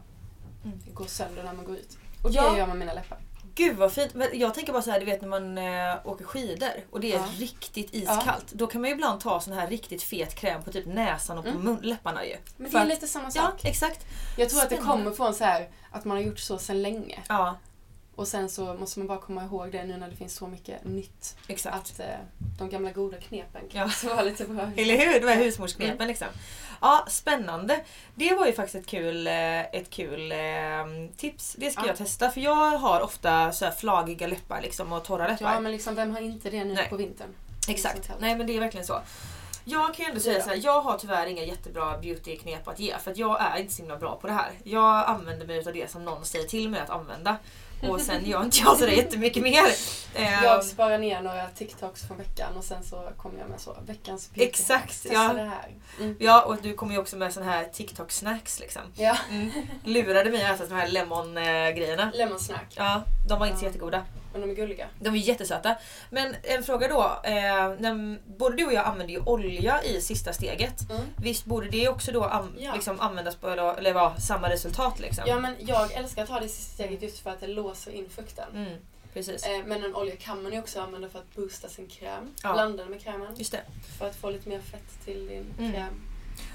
[0.66, 0.80] Mm.
[0.94, 1.98] gå sönder när man går ut.
[2.24, 2.52] Och det Ja.
[2.52, 3.18] gör jag med mina läppar.
[3.56, 4.14] Gud vad fint.
[4.14, 7.14] Men jag tänker bara så här, du vet när man eh, åker skidor och det
[7.14, 7.26] är Ja.
[7.38, 8.52] riktigt iskallt.
[8.52, 11.44] Då kan man ju ibland ta sån här riktigt fet kräm på typ näsan och
[11.44, 11.62] på Mm.
[11.64, 12.36] mun, läpparna ju.
[12.58, 13.66] Men det är lite samma Ja, sak.
[13.66, 14.06] exakt.
[14.38, 15.04] Jag tror att det Spännande.
[15.04, 17.20] kommer från så här att man har gjort så sedan länge.
[17.30, 17.58] Ja,
[18.22, 20.84] Och sen så måste man bara komma ihåg det nu när det finns så mycket
[20.86, 21.36] nytt.
[21.48, 21.76] exakt.
[21.76, 22.06] Att eh,
[22.60, 24.10] de gamla goda knepen kan Ja.
[24.10, 24.72] vara lite bra.
[24.78, 25.14] Eller hur?
[25.20, 25.46] De här Mm.
[25.46, 26.28] husmorsknepen liksom.
[26.82, 27.80] Ja, spännande.
[28.16, 30.38] Det var ju faktiskt ett kul, eh, ett kul eh,
[31.18, 31.56] tips.
[31.60, 31.88] Det ska Ja.
[31.88, 35.54] jag testa för jag har ofta så här flagiga läppar liksom och torra läppar.
[35.54, 36.90] Ja men liksom vem har inte det nu Nej.
[36.90, 37.30] på vintern?
[37.70, 38.12] Exakt.
[38.20, 39.02] Nej men det är verkligen så.
[39.66, 40.44] Jag kan ju ändå säga Ja.
[40.44, 43.74] så här, jag har tyvärr inga jättebra beautyknep att ge för att jag är inte
[43.74, 44.52] så himla bra på det här.
[44.64, 47.38] Jag använder mig av det som någon säger till mig att använda.
[47.90, 49.64] Och sen gör inte jag sådär jättemycket mer.
[50.44, 54.30] Jag sparar ner några TikToks från veckan och sen så kommer jag med så veckans
[54.34, 55.34] beauty Exakt, ja.
[55.34, 55.70] det här.
[56.00, 56.16] Mm.
[56.20, 58.82] Ja och du kommer ju också med sån här TikTok snacks liksom.
[58.96, 59.52] Ja, Mm.
[59.84, 62.68] Lurade mig att äta de här lemon eh, lemon snack.
[62.76, 63.70] Ja, de var inte så Ja.
[63.70, 64.04] jättegoda.
[64.32, 64.88] Men de är gulliga.
[65.00, 65.76] De är jättesöta.
[66.10, 67.30] Men en fråga då.
[67.30, 67.96] Eh,
[68.38, 70.90] både du och jag använder ju olja i sista steget.
[70.90, 71.02] Mm.
[71.18, 72.74] Visst borde det också då an, Ja.
[72.74, 75.24] liksom användas på eller, eller vara samma resultat liksom?
[75.28, 78.10] Ja men jag älskar att ha det sista steget just för att det låser in
[78.10, 78.48] fukten.
[78.56, 78.78] Mm,
[79.14, 79.46] precis.
[79.46, 82.34] Eh, Men en olja kan man ju också använda för att boosta sin kräm.
[82.44, 82.54] Ja.
[82.54, 83.36] Blanda den med krämen.
[83.38, 83.62] Just det.
[84.00, 85.72] För att få lite mer fett till din Mm.
[85.74, 86.02] kräm.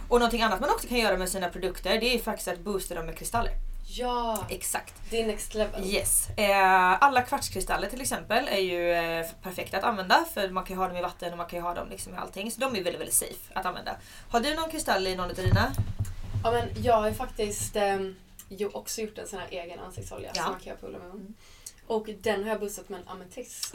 [0.09, 2.95] Och någonting annat man också kan göra med sina produkter det är faktiskt att boosta
[2.95, 3.53] dem med kristaller.
[3.88, 4.46] Ja!
[4.49, 4.94] Exakt.
[5.11, 5.85] Det är next level.
[5.87, 6.29] Yes.
[6.37, 10.81] Eh, alla kvartskristaller till exempel är ju eh, perfekta att använda för man kan ju
[10.81, 12.50] ha dem i vatten och man kan ju ha dem liksom i allting.
[12.50, 13.96] Så de är väldigt, väldigt safe att använda.
[14.31, 15.73] Har du någon kristall i någon av dina?
[16.44, 18.17] Ja, men jag har faktiskt ehm,
[18.48, 20.42] ju också gjort en sån här egen ansiktsolja Ja.
[20.42, 21.35] som man kan göra på Ulla Moon.
[21.87, 23.75] Och den har jag boostat med en ametist.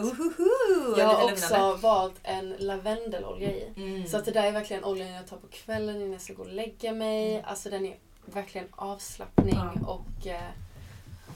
[0.98, 1.82] Jag har också lugnande.
[1.82, 3.74] valt en lavendelolja i.
[3.76, 4.08] Mm.
[4.08, 6.44] Så att det där är verkligen oljan jag tar på kvällen innan jag ska gå
[6.44, 7.34] och lägga mig.
[7.34, 7.46] Mm.
[7.48, 9.88] Alltså den är verkligen avslappning Ja.
[9.88, 10.42] och eh,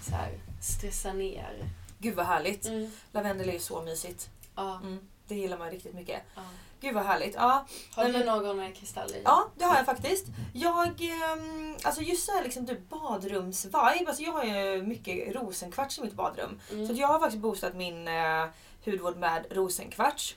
[0.01, 0.31] så här,
[0.61, 1.69] stressa ner.
[1.97, 2.65] Gud vad härligt.
[2.65, 2.91] Mm.
[3.11, 4.29] Lavendel är ju så mysigt.
[4.55, 4.75] Ja.
[4.83, 4.99] Mm.
[5.27, 6.21] Det gillar man riktigt mycket.
[6.35, 6.41] ja.
[6.81, 7.35] Gud vad härligt.
[7.35, 7.65] Ja,
[7.95, 9.21] Har du någon kristall i?
[9.25, 10.25] ja det har jag faktiskt.
[10.53, 14.05] Jag, ehm, alltså just så här liksom typ badrumsvibe.
[14.07, 16.59] Alltså jag har ju mycket rosenkvarts i mitt badrum.
[16.71, 16.87] Mm.
[16.87, 18.45] Så jag har faktiskt boostat min eh,
[18.85, 20.35] hudvård med rosenkvarts.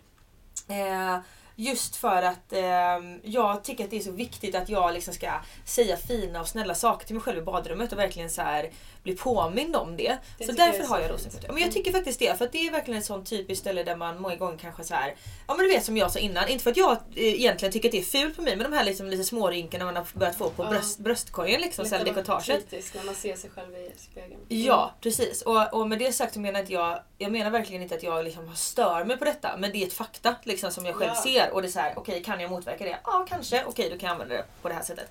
[0.68, 1.18] Eh,
[1.60, 5.30] just för att eh, jag tycker att det är så viktigt att jag liksom ska
[5.64, 8.70] säga fina och snälla saker till mig själv i badrummet och verkligen så här
[9.08, 10.16] bli påmind om det.
[10.38, 11.44] Det så därför är så har jag rosenkvarts.
[11.46, 12.38] Ja, men jag tycker faktiskt det.
[12.38, 14.94] För att det är verkligen ett sånt typiskt ställe där man många gånger kanske så
[14.94, 15.14] här.
[15.46, 16.48] Ja men du vet som jag sa innan.
[16.48, 18.56] Inte för att jag eh, egentligen tycker att det är fult på mig.
[18.56, 20.70] Men de här liksom lite smårynkorna man har börjat få på Ja.
[20.70, 21.84] bröst, bröstkorgen liksom.
[21.86, 22.46] Sen dekotaget.
[22.70, 24.40] kritisk när man ser sig själv i spegeln.
[24.48, 27.94] Ja precis och, och med det sagt så menar inte jag Jag menar verkligen inte
[27.94, 30.94] att jag liksom stör mig på detta men det är ett fakta liksom, som jag
[30.94, 31.22] själv Ja.
[31.22, 32.98] ser och det är så här, okej kan jag motverka det?
[33.04, 35.10] Ja kanske, okej då kan jag använda det på det här sättet.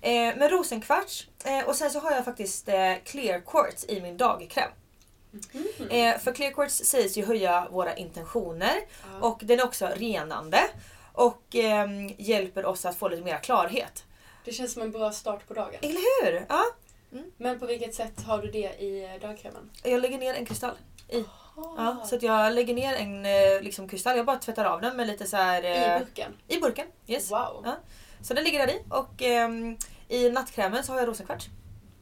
[0.00, 4.16] Eh, men rosenkvarts eh, och sen så har jag faktiskt eh, clear quartz i min
[4.16, 4.70] dagkräm.
[5.52, 5.88] Mhm.
[5.90, 8.74] Eh, för clear quartz sägs ju höja våra intentioner
[9.20, 9.28] Ja.
[9.28, 10.60] och den är också renande
[11.12, 14.04] och ehm, hjälper oss att få lite mer klarhet.
[14.44, 15.78] Det känns som en bra start på dagen.
[15.82, 16.46] Eller hur?
[16.48, 16.64] Ja,
[17.36, 19.70] Men på vilket sätt har du det i eh, dagkrämen?
[19.82, 20.74] jag lägger ner en kristall
[21.08, 21.24] i.
[21.76, 24.96] Ja, så att jag lägger ner en eh, liksom, kristall, jag bara tvättar av den
[24.96, 25.62] med lite så här...
[25.62, 26.32] eh, I burken?
[26.48, 27.30] I burken, yes.
[27.30, 27.62] Wow.
[27.64, 27.76] Ja.
[28.22, 29.76] Så den ligger där i och ehm,
[30.08, 31.48] i nattkrämen så har jag rosenkvarts.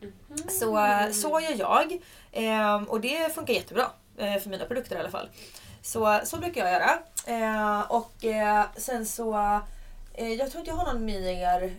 [0.00, 0.48] Mhm.
[0.48, 1.98] Så, eh, så gör jag.
[2.32, 3.90] Ehm, och det funkar jättebra.
[4.18, 5.28] eh, för mina produkter i alla fall.
[5.82, 6.98] Så, så brukar jag göra.
[7.26, 9.60] Eh, och eh, sen så...
[10.14, 11.74] Eh, jag tror inte jag har någon mer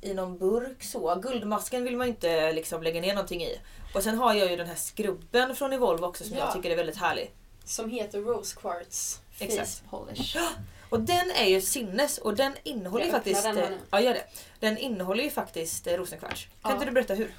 [0.00, 1.14] i någon burk så.
[1.14, 3.60] Guldmasken vill man inte liksom lägga ner någonting i.
[3.94, 6.44] Och sen har jag ju den här skrubben från Evolve också som Ja.
[6.44, 7.30] jag tycker är väldigt härlig.
[7.64, 9.82] Som heter Rose Quartz Face Exakt.
[9.90, 10.36] Polish.
[10.88, 13.42] Och den är ju sinnes och den innehåller ju faktiskt...
[13.42, 13.70] den eh.
[13.90, 14.24] Ja gör det.
[14.60, 16.44] Den innehåller ju faktiskt eh, rosenkvarts.
[16.44, 16.72] Kan Ja.
[16.72, 17.34] inte du berätta hur?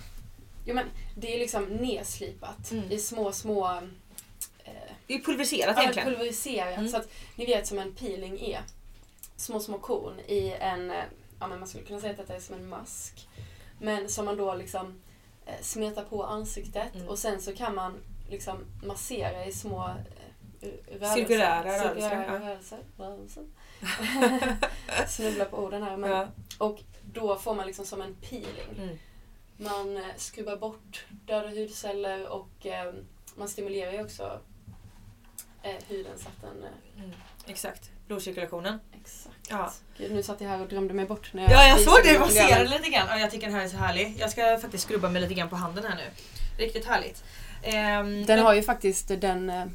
[0.66, 0.86] Jo men
[1.18, 2.92] det är liksom nedslipat Mm.
[2.92, 3.68] i små små
[4.64, 4.72] eh,
[5.08, 6.10] Det är pulveriserat ja, egentligen.
[6.10, 6.78] pulveriserat.
[6.78, 6.90] Mm.
[6.90, 8.62] Så att ni vet som en peeling är.
[9.36, 11.04] Små små korn i en, eh,
[11.40, 13.28] ja men man skulle kunna säga att detta är som en mask.
[13.82, 15.02] Men som man då liksom
[15.46, 17.08] eh, smetar på ansiktet Mm.
[17.10, 17.94] och sen så kan man
[18.30, 19.94] liksom massera i små eh,
[20.62, 21.16] rörelser.
[21.16, 22.78] Cirkulära rörelser, Cirkulära rörelser.
[22.98, 23.44] rörelser.
[25.08, 25.98] Snubblar på orden här.
[25.98, 26.28] Men, Ja.
[26.58, 26.80] Och
[27.14, 28.78] då får man liksom som en peeling.
[28.78, 28.98] Mm.
[29.58, 32.94] Man eh, skrubbar bort döda hudceller och eh,
[33.36, 34.40] man stimulerar ju också
[35.64, 36.64] eh, huden så att den...
[36.64, 37.12] Eh, Mm.
[37.48, 37.90] Exakt.
[38.08, 38.80] Blodcirkulationen.
[39.02, 39.36] exakt.
[39.50, 39.72] Ja.
[39.98, 42.14] Gud, nu satt jag här och drömde mig bort när jag Ja jag såg det,
[42.14, 42.58] programmet.
[42.58, 43.08] den lite grann.
[43.10, 44.16] Ja, jag tycker den här är så härlig.
[44.20, 46.04] Jag ska faktiskt skrubba mig lite grann på handen här nu.
[46.66, 47.24] Riktigt härligt.
[47.64, 49.66] Ehm, Den har ju faktiskt den eh,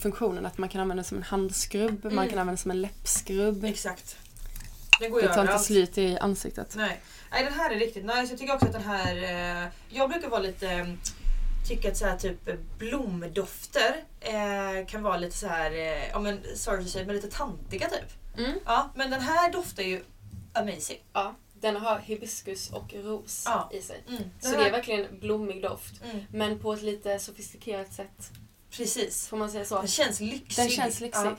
[0.00, 2.28] funktionen att man kan använda den som en handskrubb, man Mm.
[2.28, 3.64] kan använda den som en läppskrubb.
[3.64, 4.16] Exakt.
[5.00, 5.64] Den går Det tar inte överallt.
[5.64, 6.74] slut i ansiktet.
[6.76, 7.00] Nej.
[7.30, 8.26] Nej den här är riktigt nice.
[8.30, 9.16] Jag tycker också att den här...
[9.64, 10.70] Eh, jag brukar vara lite...
[10.70, 10.86] eh,
[11.68, 12.48] Tycka att så här, typ
[12.78, 17.30] blomdofter eh, kan vara lite så här, eh, ja men sorry to say, men lite
[17.30, 18.38] tantiga typ.
[18.38, 18.58] Mm.
[18.64, 20.02] Ja, men den här doftar ju
[20.52, 20.98] amazing.
[21.12, 23.70] Ja, den har hibiskus och ros Ja.
[23.72, 24.02] i sig.
[24.08, 24.22] Mm.
[24.40, 25.94] Så det är verkligen blommig doft.
[26.04, 26.24] Mm.
[26.32, 28.30] Men på ett lite sofistikerat sätt.
[28.70, 29.28] Precis.
[29.28, 29.78] Får man säga så?
[29.78, 30.56] Den känns lyxig.
[30.64, 31.24] Den känns lyxig.
[31.26, 31.36] Ja.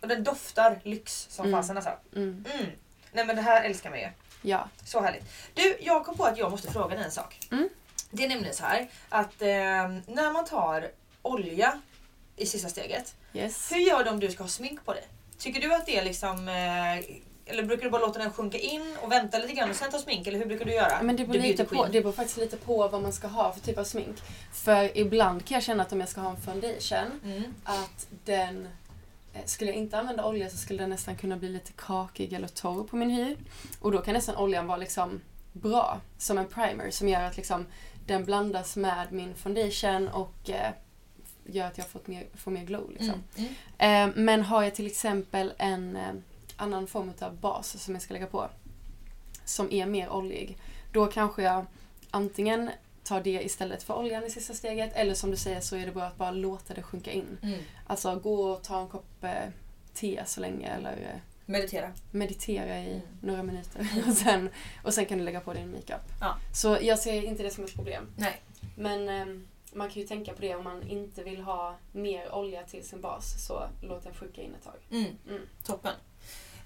[0.00, 1.60] Och den doftar lyx som Mm.
[1.60, 1.92] fasen alltså.
[2.16, 2.44] Mm.
[2.54, 2.66] Mm.
[3.12, 4.08] Nej men det här älskar man ju.
[4.42, 4.68] Ja.
[4.84, 5.24] Så härligt.
[5.54, 7.38] Du, jag kom på att jag måste fråga dig en sak.
[7.50, 7.68] Mm.
[8.10, 9.48] Det är nämligen så här att eh,
[10.06, 10.90] när man tar
[11.22, 11.80] olja
[12.36, 13.14] i sista steget.
[13.34, 13.72] Yes.
[13.72, 15.04] Hur gör du om du ska ha smink på dig?
[15.38, 16.48] Tycker du att det är liksom...
[16.48, 17.16] Eh,
[17.46, 19.98] eller brukar du bara låta den sjunka in och vänta lite grann och sen ta
[19.98, 20.26] smink?
[20.26, 21.02] Eller hur brukar du göra?
[21.02, 23.60] Men det beror, lite på, det beror faktiskt lite på vad man ska ha för
[23.60, 24.16] typ av smink.
[24.52, 27.54] För ibland kan jag känna att om jag ska ha en foundation, Mm.
[27.64, 28.68] att den...
[29.34, 32.48] eh, Skulle jag inte använda olja så skulle den nästan kunna bli lite kakig eller
[32.48, 33.36] torr på min hy.
[33.80, 35.20] Och då kan nästan oljan vara liksom
[35.52, 37.66] bra som en primer som gör att liksom
[38.06, 40.70] den blandas med min foundation och eh,
[41.46, 42.90] gör att jag fått mer, får mer glow.
[42.90, 43.22] Liksom.
[43.36, 43.54] Mm.
[43.78, 44.10] Mm.
[44.10, 46.12] Eh, men har jag till exempel en eh,
[46.56, 48.48] annan form av bas som jag ska lägga på
[49.44, 50.58] som är mer oljig.
[50.92, 51.66] Då kanske jag
[52.10, 52.70] antingen
[53.04, 55.92] tar det istället för oljan i sista steget eller som du säger så är det
[55.92, 57.38] bra att bara låta det sjunka in.
[57.42, 57.60] Mm.
[57.86, 59.30] Alltså gå och ta en kopp eh,
[59.94, 61.92] te så länge eller eh, Meditera.
[62.10, 63.00] meditera i Mm.
[63.20, 64.50] några minuter och sen,
[64.84, 66.00] och sen kan du lägga på din makeup.
[66.20, 66.36] Ja.
[66.54, 68.06] Så jag ser inte det som ett problem.
[68.16, 68.42] Nej.
[68.76, 72.62] Men ehm, man kan ju tänka på det om man inte vill ha mer olja
[72.62, 74.74] till sin bas så låt den sjunka in ett tag.
[74.90, 75.06] Mm.
[75.28, 75.42] Mm.
[75.64, 75.94] Toppen.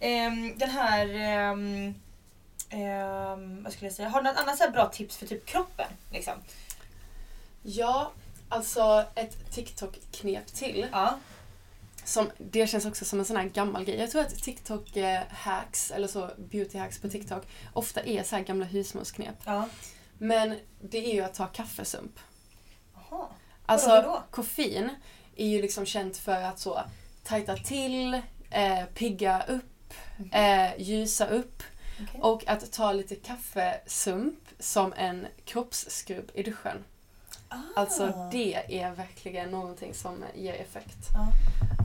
[0.01, 1.09] Ehm, den här...
[1.09, 1.95] ehm,
[2.71, 4.09] ehm, vad skulle jag säga?
[4.09, 5.87] Har du något annat så bra tips för typ kroppen?
[6.13, 6.35] Liksom?
[7.63, 8.13] Ja,
[8.49, 10.87] alltså ett TikTok-knep till.
[10.93, 11.19] Ja.
[12.05, 13.97] Som, det känns också som en sån här gammal grej.
[13.97, 19.37] Jag tror att TikTok-hacks, eller så beauty-hacks på TikTok, ofta är så här gamla husmorsknep.
[19.45, 19.69] ja.
[20.23, 22.19] Men det är ju att ta kaffesump.
[22.95, 23.27] Jaha.
[23.67, 24.23] Alltså då?
[24.31, 24.91] koffein
[25.37, 26.81] är ju liksom känt för att så
[27.25, 28.15] tajta till,
[28.51, 29.70] eh, pigga upp,
[30.33, 31.63] eh, ljusa upp.
[32.03, 32.21] Okej.
[32.21, 36.85] och att ta lite kaffesump som en kroppsskrubb i duschen.
[37.77, 40.99] Alltså det är verkligen någonting som ger effekt.
[41.15, 41.29] Ja.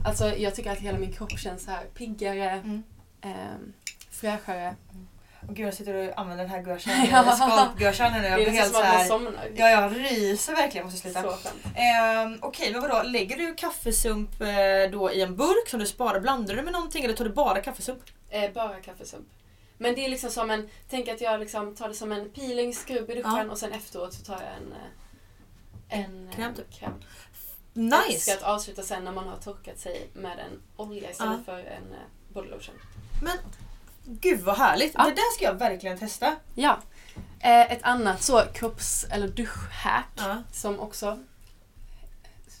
[0.04, 2.82] Alltså jag tycker att hela min kropp känns så här piggare, Mm.
[3.20, 3.72] ehm,
[4.10, 4.76] fräschare.
[4.90, 5.15] Och
[5.48, 7.32] gud jag sitter och använder den här gushan, Ja.
[7.36, 8.18] skalpgushan nu.
[8.18, 9.08] Jag är blir helt så här.
[9.56, 10.86] Ja, jag ryser verkligen.
[10.86, 11.50] Jag måste sluta.
[11.80, 13.02] Ehm, Okej, men vadå?
[13.02, 16.20] Lägger du kaffesump eh, då i en burk som du sparar?
[16.20, 18.02] Blandar du med någonting eller tar du bara kaffesump?
[18.30, 19.26] Eh, bara kaffesump.
[19.78, 23.10] Men det är liksom som en, tänk att jag liksom tar det som en peelingskrubb
[23.10, 23.50] i duschen Ja.
[23.50, 26.72] och sen efteråt så tar jag en, eh, en Kräm eh, typ.
[26.72, 26.92] kräm.
[27.72, 28.34] Jag älskar Nice!
[28.34, 32.34] att avsluta sen när man har torkat sig med en olja istället för en eh,
[32.34, 32.74] bodylotion.
[33.22, 33.38] Men
[34.06, 34.92] gud vad härligt!
[34.94, 35.04] Ja.
[35.04, 36.36] Det där ska jag verkligen testa.
[36.54, 36.78] Ja.
[37.40, 40.42] Eh, ett annat så kropps eller duschhack Ja.
[40.52, 41.18] som också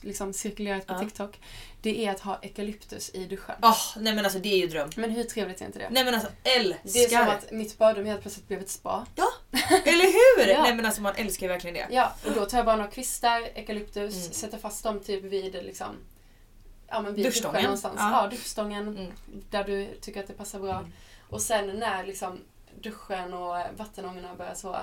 [0.00, 0.98] liksom cirkulerat på Ja.
[1.00, 1.40] TikTok.
[1.82, 3.54] Det är att ha eukalyptus i duschen.
[3.62, 4.90] Åh, nej men alltså det är ju dröm.
[4.96, 5.88] Men hur trevligt är inte det?
[5.90, 6.80] Nej men alltså älskar!
[6.92, 9.06] Det är som att mitt badrum helt plötsligt blev ett spa.
[9.84, 10.48] Eller hur?
[10.52, 10.62] Ja.
[10.62, 11.94] Nej men alltså man älskar verkligen det.
[11.94, 14.32] Ja, och då tar jag bara några kvistar, eukalyptus, Mm.
[14.32, 15.96] sätter fast dem typ vid liksom
[16.88, 17.54] Ja men vid Duschstången.
[17.54, 17.96] duschen någonstans.
[17.98, 18.22] Ja.
[18.24, 18.88] Ja, duschstången.
[18.88, 19.12] Mm.
[19.50, 20.78] Där du tycker att det passar bra.
[20.78, 20.92] Mm.
[21.30, 22.38] Och sen när liksom
[22.80, 24.76] duschen och vattenångorna börjar så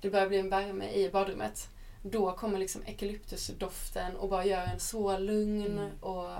[0.00, 1.68] det börjar bli en värme i badrummet.
[2.02, 5.90] Då kommer liksom eukalyptusdoften och bara gör en så lugn Mm.
[6.00, 6.30] och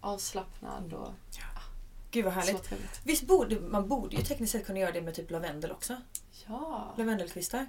[0.00, 1.08] avslappnad och
[2.10, 2.70] Gud vad härligt.
[3.04, 5.96] Visst borde man borde ju tekniskt sett kunna göra det med typ lavendel också?
[6.46, 7.66] Ja, Lavendelkvistar.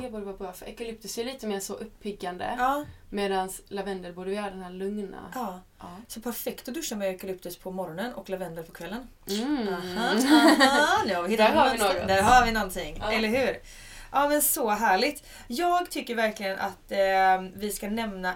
[0.00, 2.84] Det borde vara bra för eukalyptus är lite mer så uppiggande Ja.
[3.10, 5.32] medan lavendel borde göra den här lugna.
[5.34, 5.60] ja.
[5.78, 5.86] Ja.
[6.08, 9.08] Så perfekt att duscha med eukalyptus på morgonen och lavendel på kvällen.
[9.28, 9.68] Mm.
[9.68, 10.14] Aha,
[10.60, 12.08] aha, nu har vi hittat Där har vi något.
[12.08, 13.12] Där har vi någonting, Ja.
[13.12, 13.60] eller hur?
[14.12, 15.26] Ja men så härligt.
[15.46, 18.34] Jag tycker verkligen att eh, vi ska nämna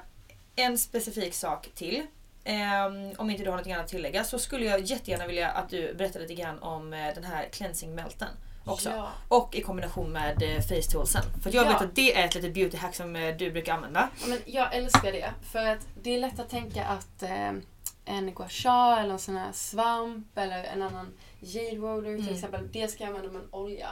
[0.57, 2.03] en specifik sak till.
[2.45, 2.87] Eh,
[3.17, 5.95] om inte du har något annat att tillägga så skulle jag jättegärna vilja att du
[5.95, 8.29] berättar lite grann om eh, den här cleansing melten
[8.65, 8.91] också.
[8.91, 9.09] Ja.
[9.29, 11.23] Och i kombination med eh, face toolsen.
[11.43, 11.69] För jag Ja.
[11.73, 14.09] vet att det är ett litet beauty hack som eh, du brukar använda.
[14.21, 15.31] Ja, Men jag älskar det.
[15.53, 17.51] För att det är lätt att tänka att eh,
[18.05, 22.35] en gua sha eller en sån här svamp eller en annan jade roller till Mm.
[22.35, 22.69] exempel.
[22.73, 23.89] Det ska jag använda med en olja.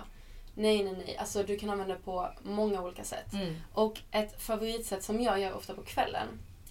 [0.55, 1.17] Nej, nej, nej.
[1.19, 3.33] Alltså du kan använda det på många olika sätt.
[3.33, 3.57] Mm.
[3.73, 6.27] Och ett favoritsätt som jag gör ofta på kvällen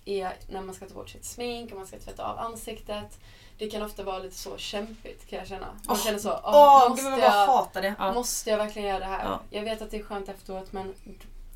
[0.06, 3.20] är när man ska ta bort sitt smink och man ska tvätta av ansiktet.
[3.58, 5.66] Det kan ofta vara lite så kämpigt kan jag känna.
[5.66, 7.95] Man Åh, känner så, åh, Åh, måste jag jag hatar det.
[8.00, 8.14] Ja.
[8.14, 9.24] Måste jag verkligen göra det här?
[9.26, 9.41] Ja.
[9.50, 10.93] Jag vet att det är skönt efteråt men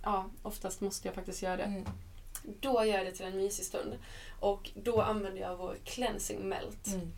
[0.03, 1.63] ja, oftast måste jag faktiskt göra det.
[1.63, 1.85] Mm.
[2.59, 3.93] Då gör jag det till en mysig stund.
[4.39, 6.87] Och då använder jag vår cleansing melt.
[6.87, 7.11] Mm.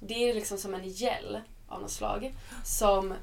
[0.00, 3.14] Det är liksom som en gel av något slag som,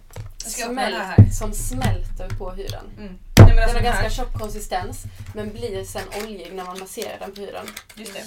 [0.43, 1.29] Jag ska öppna den smäl- här.
[1.31, 2.85] som smälter på huden.
[2.97, 3.17] Mm.
[3.57, 5.03] Men Den alltså har den här- ganska tjock konsistens
[5.35, 7.65] men blir sen oljig när man masserar den på huden.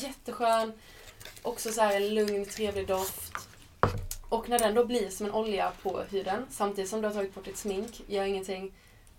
[0.03, 0.73] Jätteskön.
[1.43, 3.33] Också så en lugn, trevlig doft.
[4.29, 7.35] Och när den då blir som en olja på huden samtidigt som du har tagit
[7.35, 8.73] bort ditt smink, gör ingenting.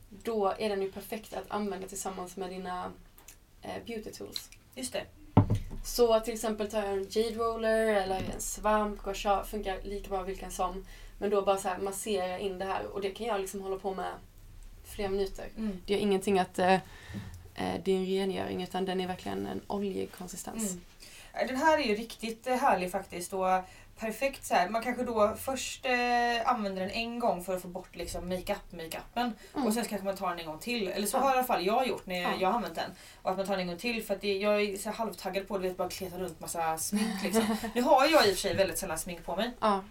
[0.09, 2.91] Då är den ju perfekt att använda tillsammans med dina
[3.61, 4.49] eh, beauty tools.
[4.75, 5.03] Just det.
[5.85, 10.09] Så till exempel tar jag en jade roller eller en svamp, gua sha, funkar lika
[10.09, 10.85] bra vilken som.
[11.19, 13.77] Men då bara så här massera in det här och det kan jag liksom hålla
[13.77, 14.11] på med
[15.01, 15.45] flera minuter.
[15.57, 15.81] Mm.
[15.85, 16.79] Det är ingenting att eh, eh,
[17.83, 20.71] det är en rengöring utan den är verkligen en oljig konsistens.
[20.71, 20.81] Mm.
[21.33, 23.33] Eh, Den här är ju riktigt härlig faktiskt.
[23.33, 23.45] Och
[23.99, 24.69] perfekt så här.
[24.69, 25.91] Man kanske då först eh,
[26.51, 29.67] använder den en gång för att få bort liksom makeup makeupen Mm.
[29.67, 30.87] och sen kanske man tar den en gång till.
[30.87, 31.21] Eller så Ja.
[31.21, 32.29] har i alla fall jag gjort när Ja.
[32.39, 32.91] jag har använt den.
[33.21, 35.47] Och att man tar den en gång till för att det, jag är så halvtaggad
[35.47, 37.57] på vet bara kleta runt massa smink liksom.
[37.75, 39.51] nu har jag i och för sig väldigt sällan smink på mig.
[39.59, 39.83] Ja,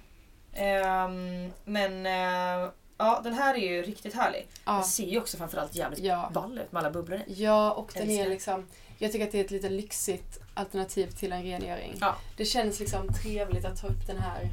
[0.55, 2.69] Ehm, men eh,
[3.01, 4.49] ja, den här är ju riktigt härlig.
[4.65, 6.31] ja, Den ser ju också framförallt jävligt Ja.
[6.35, 7.45] ball ut med alla bubblor i.
[7.45, 8.67] ja, och den är liksom...
[8.99, 11.97] Jag tycker att det är ett lite lyxigt alternativ till en rengöring.
[12.01, 12.17] Ja.
[12.37, 14.49] Det känns liksom trevligt att ta upp den här...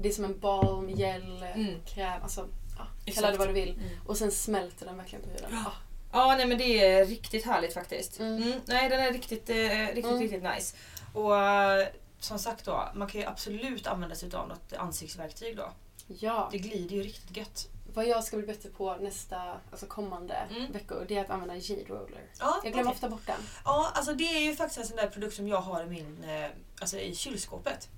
[0.00, 1.74] Det är som en balm, gel, Mm.
[1.86, 2.46] kräm, alltså
[2.78, 3.70] ja, kalla det vad du vill.
[3.74, 3.88] Mm.
[4.06, 5.50] Och sen smälter den verkligen på huden.
[5.66, 5.72] Ah,
[6.12, 8.20] Ja, nej men det är riktigt härligt faktiskt.
[8.20, 8.42] Mm.
[8.42, 8.60] Mm.
[8.66, 10.18] nej, den är riktigt, eh, riktigt, Mm.
[10.18, 10.76] riktigt nice.
[11.12, 11.86] Och eh,
[12.20, 15.70] som sagt då, man kan ju absolut använda sig av något ansiktsverktyg då.
[16.08, 16.48] Ja.
[16.52, 17.68] Det glider ju riktigt gött.
[17.94, 20.72] Vad jag ska bli bättre på nästa, alltså kommande Mm.
[20.72, 22.22] veckor, det är att använda jade roller.
[22.38, 22.94] Ja, Jag glömmer okej.
[22.94, 23.40] ofta bort den.
[23.64, 26.24] Ja, alltså det är ju faktiskt en sån där produkt som jag har i min,
[26.24, 26.46] eh,
[26.80, 27.88] alltså i kylskåpet.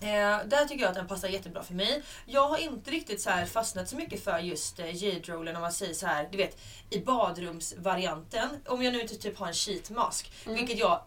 [0.00, 2.02] Eh, där tycker jag att den passar jättebra för mig.
[2.26, 5.72] Jag har inte riktigt så fastnat så mycket för just eh, jade rollen om man
[5.72, 6.58] säger så här, du vet
[6.90, 8.48] i badrumsvarianten.
[8.66, 10.56] Om jag nu inte typ har en sheet mask, Mm.
[10.58, 11.00] vilket jag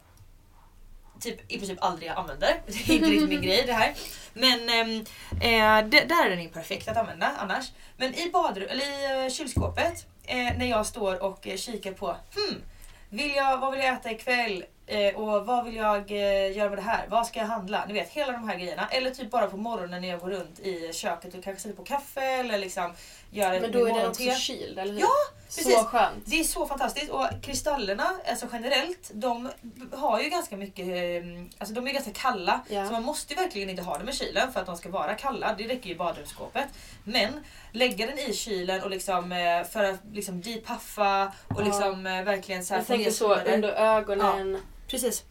[1.21, 2.61] typ, i princip aldrig använder.
[2.67, 3.93] Det är inte riktigt min grej det här.
[4.33, 5.05] Men ehm,
[5.41, 7.71] eh, det, där är den ju perfekt att använda annars.
[7.97, 12.07] Men i, badrum, eller i eh, kylskåpet, eh, när jag står och eh, kikar på
[12.07, 12.61] hmm,
[13.09, 14.63] Vill jag, vad vill jag äta ikväll?
[14.89, 17.05] Eh, och vad vill jag eh, göra med det här?
[17.09, 17.85] Vad ska jag handla?
[17.87, 18.87] Ni vet, hela de här grejerna.
[18.91, 21.83] Eller typ bara på morgonen när jag går runt i köket och kanske sätter på
[21.83, 22.93] kaffe eller liksom
[23.31, 24.99] gör Men då är den också kyld, eller hur?
[24.99, 25.07] Ja,
[25.45, 25.73] precis.
[25.73, 26.23] Så skönt.
[26.25, 29.49] Det är så fantastiskt och kristallerna, alltså generellt, de
[29.93, 31.23] har ju ganska mycket, eh,
[31.57, 32.61] alltså de är ganska kalla.
[32.69, 32.85] Ja.
[32.85, 35.15] Så man måste ju verkligen inte ha dem i kylen för att de ska vara
[35.15, 35.55] kalla.
[35.57, 36.67] Det räcker ju i badrumsskåpet.
[37.03, 41.65] Men lägga den i kylen och liksom eh, för att liksom depuffa och Ja.
[41.65, 44.57] liksom eh, verkligen så här Jag tänker så under ögonen.
[44.89, 45.23] Precis.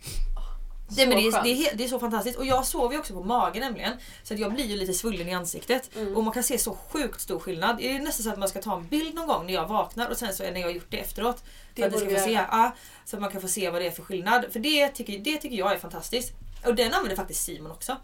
[0.91, 3.15] Det, men det, är, det, är, det är så fantastiskt och jag sover ju också
[3.15, 3.93] på magen nämligen.
[4.23, 5.91] Så att jag blir ju lite svullen i ansiktet.
[5.97, 6.17] Mm.
[6.17, 7.77] Och man kan se så sjukt stor skillnad.
[7.77, 10.11] Det är nästan så att man ska ta en bild någon gång när jag vaknar
[10.11, 11.45] och sen så när jag har gjort det efteråt.
[11.75, 13.87] Det För att, ska få se, ja, så att man kan få se vad det
[13.87, 14.45] är för skillnad.
[14.53, 16.33] För det tycker, det tycker jag är fantastiskt.
[16.65, 17.97] Och den använder faktiskt Simon också.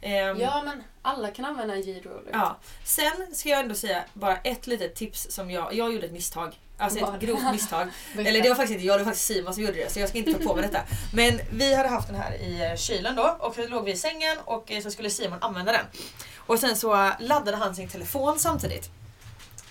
[0.00, 2.30] Ehm, Ja men alla kan använda en J-roller.
[2.32, 2.56] Ja.
[2.84, 6.58] Sen ska jag ändå säga bara ett litet tips som jag, jag gjorde ett misstag.
[6.78, 7.14] Alltså Vad?
[7.14, 7.88] ett grovt misstag.
[8.18, 10.08] Eller det var faktiskt inte jag, det var faktiskt Simon som gjorde det så jag
[10.08, 10.82] ska inte ta på mig detta.
[11.12, 13.96] Men vi hade haft den här i eh, kylen då och så låg vi i
[13.96, 15.84] sängen och eh, så skulle Simon använda den.
[16.36, 18.90] Och sen så laddade han sin telefon samtidigt.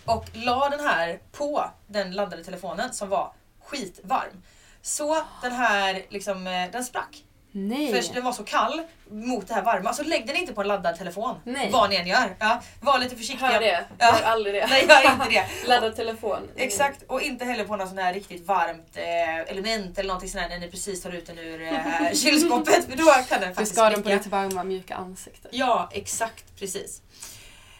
[0.06, 4.44] Och la den här på den laddade telefonen som var skitvarm.
[4.82, 7.24] Så den här liksom, eh, den sprack.
[7.52, 8.04] Nej.
[8.04, 8.82] För den var så kall
[9.12, 9.94] mot det här varma.
[9.94, 11.36] Så lägg den inte på en laddad telefon.
[11.44, 11.70] Nej.
[11.72, 12.36] Vad ni än gör.
[12.40, 13.48] Ja, var lite försiktiga.
[13.50, 13.86] Hör det.
[13.98, 14.20] Ja.
[14.20, 14.68] Gör aldrig det.
[14.68, 15.46] Nej, gör inte det.
[15.68, 16.38] Ladda telefon.
[16.38, 16.50] Mm.
[16.56, 20.42] Exakt, och inte heller på något sån här riktigt varmt eh, element eller någonting sånt
[20.42, 22.86] här när ni precis tar ut den ur eh, kylskåpet.
[22.86, 25.52] För då kan den Du faktiskt ska ha den på lite varma mjuka ansikten.
[25.54, 27.02] Ja, exakt precis.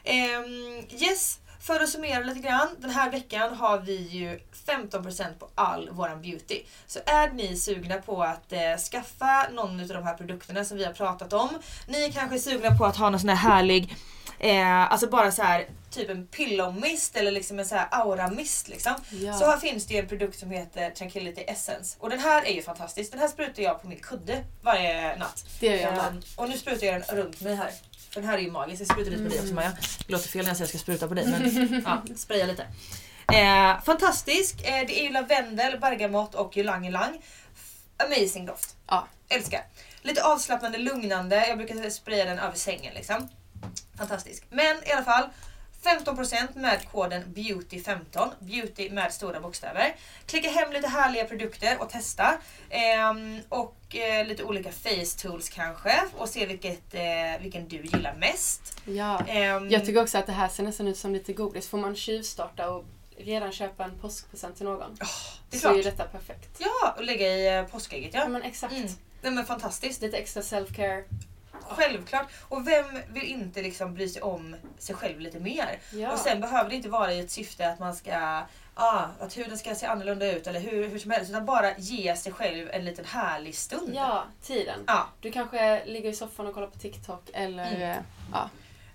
[0.04, 2.68] Ehm, yes, för att summera lite grann.
[2.78, 6.62] Den här veckan har vi ju 15% på all våran beauty.
[6.88, 10.86] Så är ni sugna på att eh, skaffa någon av de här produkterna som vi
[10.86, 11.50] har pratat om.
[11.88, 13.96] Ni är kanske sugna på att ha någon sån här härlig,
[14.40, 18.28] eh, alltså bara så här typ en pillow mist eller liksom en så här aura
[18.28, 18.94] mist liksom.
[19.10, 19.34] Ja.
[19.34, 21.98] Så här finns det ju en produkt som heter Tranquility Essence.
[22.00, 23.12] Och den här är ju fantastisk.
[23.12, 25.46] Den här sprutar jag på min kudde varje natt.
[25.60, 26.08] Det gör jag.
[26.08, 27.72] Ehm, och nu sprutar jag den runt mig här.
[28.14, 28.82] Den här är ju magisk.
[28.82, 29.78] Jag sprutar lite på dig också Maja.
[30.08, 32.46] Det låter fel när jag säger att jag ska spruta på dig men ja, spraya
[32.46, 32.66] lite.
[33.34, 34.62] Eh, fantastisk.
[34.62, 37.22] Eh, det är ju lavendel, bergamott och ylang ylang.
[37.98, 38.76] Amazing doft.
[38.88, 39.08] Ja.
[39.30, 39.62] Älskar.
[40.02, 41.48] Lite avslappnande, lugnande.
[41.48, 43.30] Jag brukar spraya den över sängen liksom.
[43.98, 44.44] Fantastisk.
[44.50, 45.30] Men i alla fall
[45.84, 48.30] 15% med koden BEAUTY15.
[48.40, 49.96] Beauty med stora bokstäver.
[50.26, 52.38] Klicka hem lite härliga produkter och testa.
[52.70, 56.02] Ehm, och eh, lite olika face tools kanske.
[56.18, 58.82] Och se vilket, eh, vilken du gillar mest.
[58.86, 59.20] Ja.
[59.28, 61.68] Ehm, Jag tycker också att det här ser nästan ut som lite godis.
[61.70, 62.86] Får man tjuvstarta och
[63.18, 64.98] redan köpa en påskpresent till någon
[65.50, 65.98] det är så är ju klart.
[65.98, 66.50] detta perfekt.
[66.58, 68.20] Ja, och lägga i eh, påskägget ja.
[68.20, 68.74] Ja men exakt.
[68.74, 68.88] Mm.
[69.22, 70.02] Nej men fantastiskt.
[70.02, 71.04] Lite extra self-care.
[71.68, 72.28] Självklart.
[72.50, 75.80] Och vem vill inte liksom bry sig om sig själv lite mer?
[75.92, 76.12] Ja.
[76.12, 78.42] Och sen behöver det inte vara i ett syfte att man ska
[78.76, 81.30] ah, att huden ska se annorlunda ut eller hur, hur som helst.
[81.32, 83.92] Utan bara ge sig själv en liten härlig stund.
[83.96, 84.80] Ja, tiden.
[84.88, 85.08] Ja.
[85.22, 88.04] Du kanske ligger i soffan och kollar på TikTok eller Mm.
[88.34, 88.50] ja.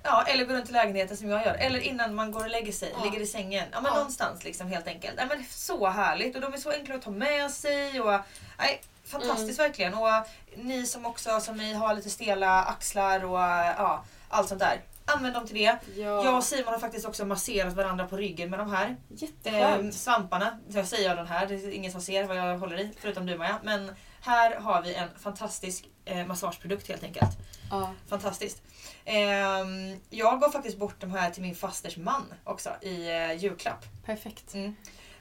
[0.06, 1.54] Ja, eller gå runt i lägenheten som jag gör.
[1.54, 3.04] Eller innan man går och lägger sig, Ja.
[3.04, 3.64] ligger i sängen.
[3.72, 3.96] Ja, men Ja.
[3.98, 5.14] någonstans liksom helt enkelt.
[5.18, 8.00] Ja, men så härligt och de är så enkla att ta med sig.
[8.00, 8.20] Och,
[8.58, 9.68] nej, fantastiskt Mm.
[9.70, 9.94] verkligen.
[9.94, 10.08] Och
[10.56, 14.80] ni som också som ni har lite stela axlar och ja, allt sånt där.
[15.06, 15.78] Använd dem till det.
[15.96, 16.24] Ja.
[16.24, 18.96] Jag och Simon har faktiskt också masserat varandra på ryggen med de här.
[19.44, 20.58] Eh, svamparna.
[20.68, 23.38] Jag säger den här, det är ingen som ser vad jag håller i förutom du
[23.38, 23.58] Maja.
[23.62, 23.90] Men
[24.20, 27.30] här har vi en fantastisk eh, massageprodukt helt enkelt.
[27.70, 27.90] Ja.
[28.08, 28.62] Fantastiskt.
[29.04, 33.84] Ehm, jag gav faktiskt bort de här till min fasters man också i eh, julklapp.
[34.04, 34.54] Perfekt.
[34.54, 34.76] Mm.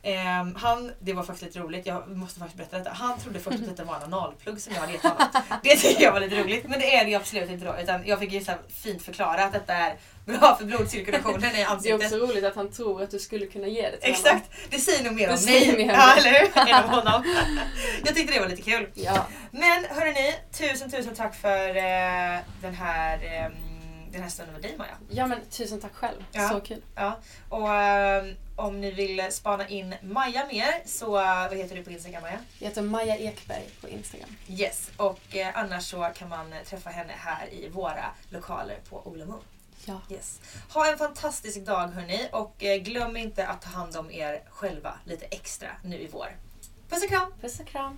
[0.06, 2.90] Ehm, han, det var faktiskt lite roligt, jag måste faktiskt berätta detta.
[2.92, 5.28] Han trodde först att detta var en analplugg som jag hade gett honom.
[5.64, 6.64] Det tycker jag var lite roligt.
[6.68, 7.76] Men det är det ju absolut inte då.
[7.82, 9.96] Utan jag fick ju så fint förklara att detta är
[10.26, 12.02] bra för blodcirkulationen i Det är ansiktet.
[12.14, 15.04] också roligt att han tror att du skulle kunna ge det till Exakt, det säger
[15.04, 15.86] nog mer Det om mig.
[15.88, 16.74] Ja, eller hur?
[16.74, 17.24] Än om honom.
[18.06, 18.90] Jag tyckte det var lite kul.
[18.94, 19.26] Ja.
[19.52, 23.52] Men hörrni, tusen tusen tack för eh, den här eh,
[24.12, 24.92] den här stunden med dig Maja.
[25.10, 26.24] ja men tusen tack själv.
[26.32, 26.50] Ja.
[26.50, 26.82] Så kul.
[26.96, 27.20] Ja.
[27.50, 28.24] Och eh,
[28.56, 32.40] om ni vill spana in Maja mer så eh, vad heter du på Instagram Maja?
[32.60, 34.30] Jag heter Maja Ekberg på Instagram.
[34.48, 39.42] Yes, och eh, annars så kan man träffa henne här i våra lokaler på Moon.
[39.86, 40.02] Ja.
[40.10, 40.40] Yes.
[40.70, 44.94] Ha en fantastisk dag hörni och eh, glöm inte att ta hand om er själva
[45.06, 46.38] lite extra nu i vår.
[46.90, 47.34] Puss och kram!
[47.42, 47.98] Puss och kram.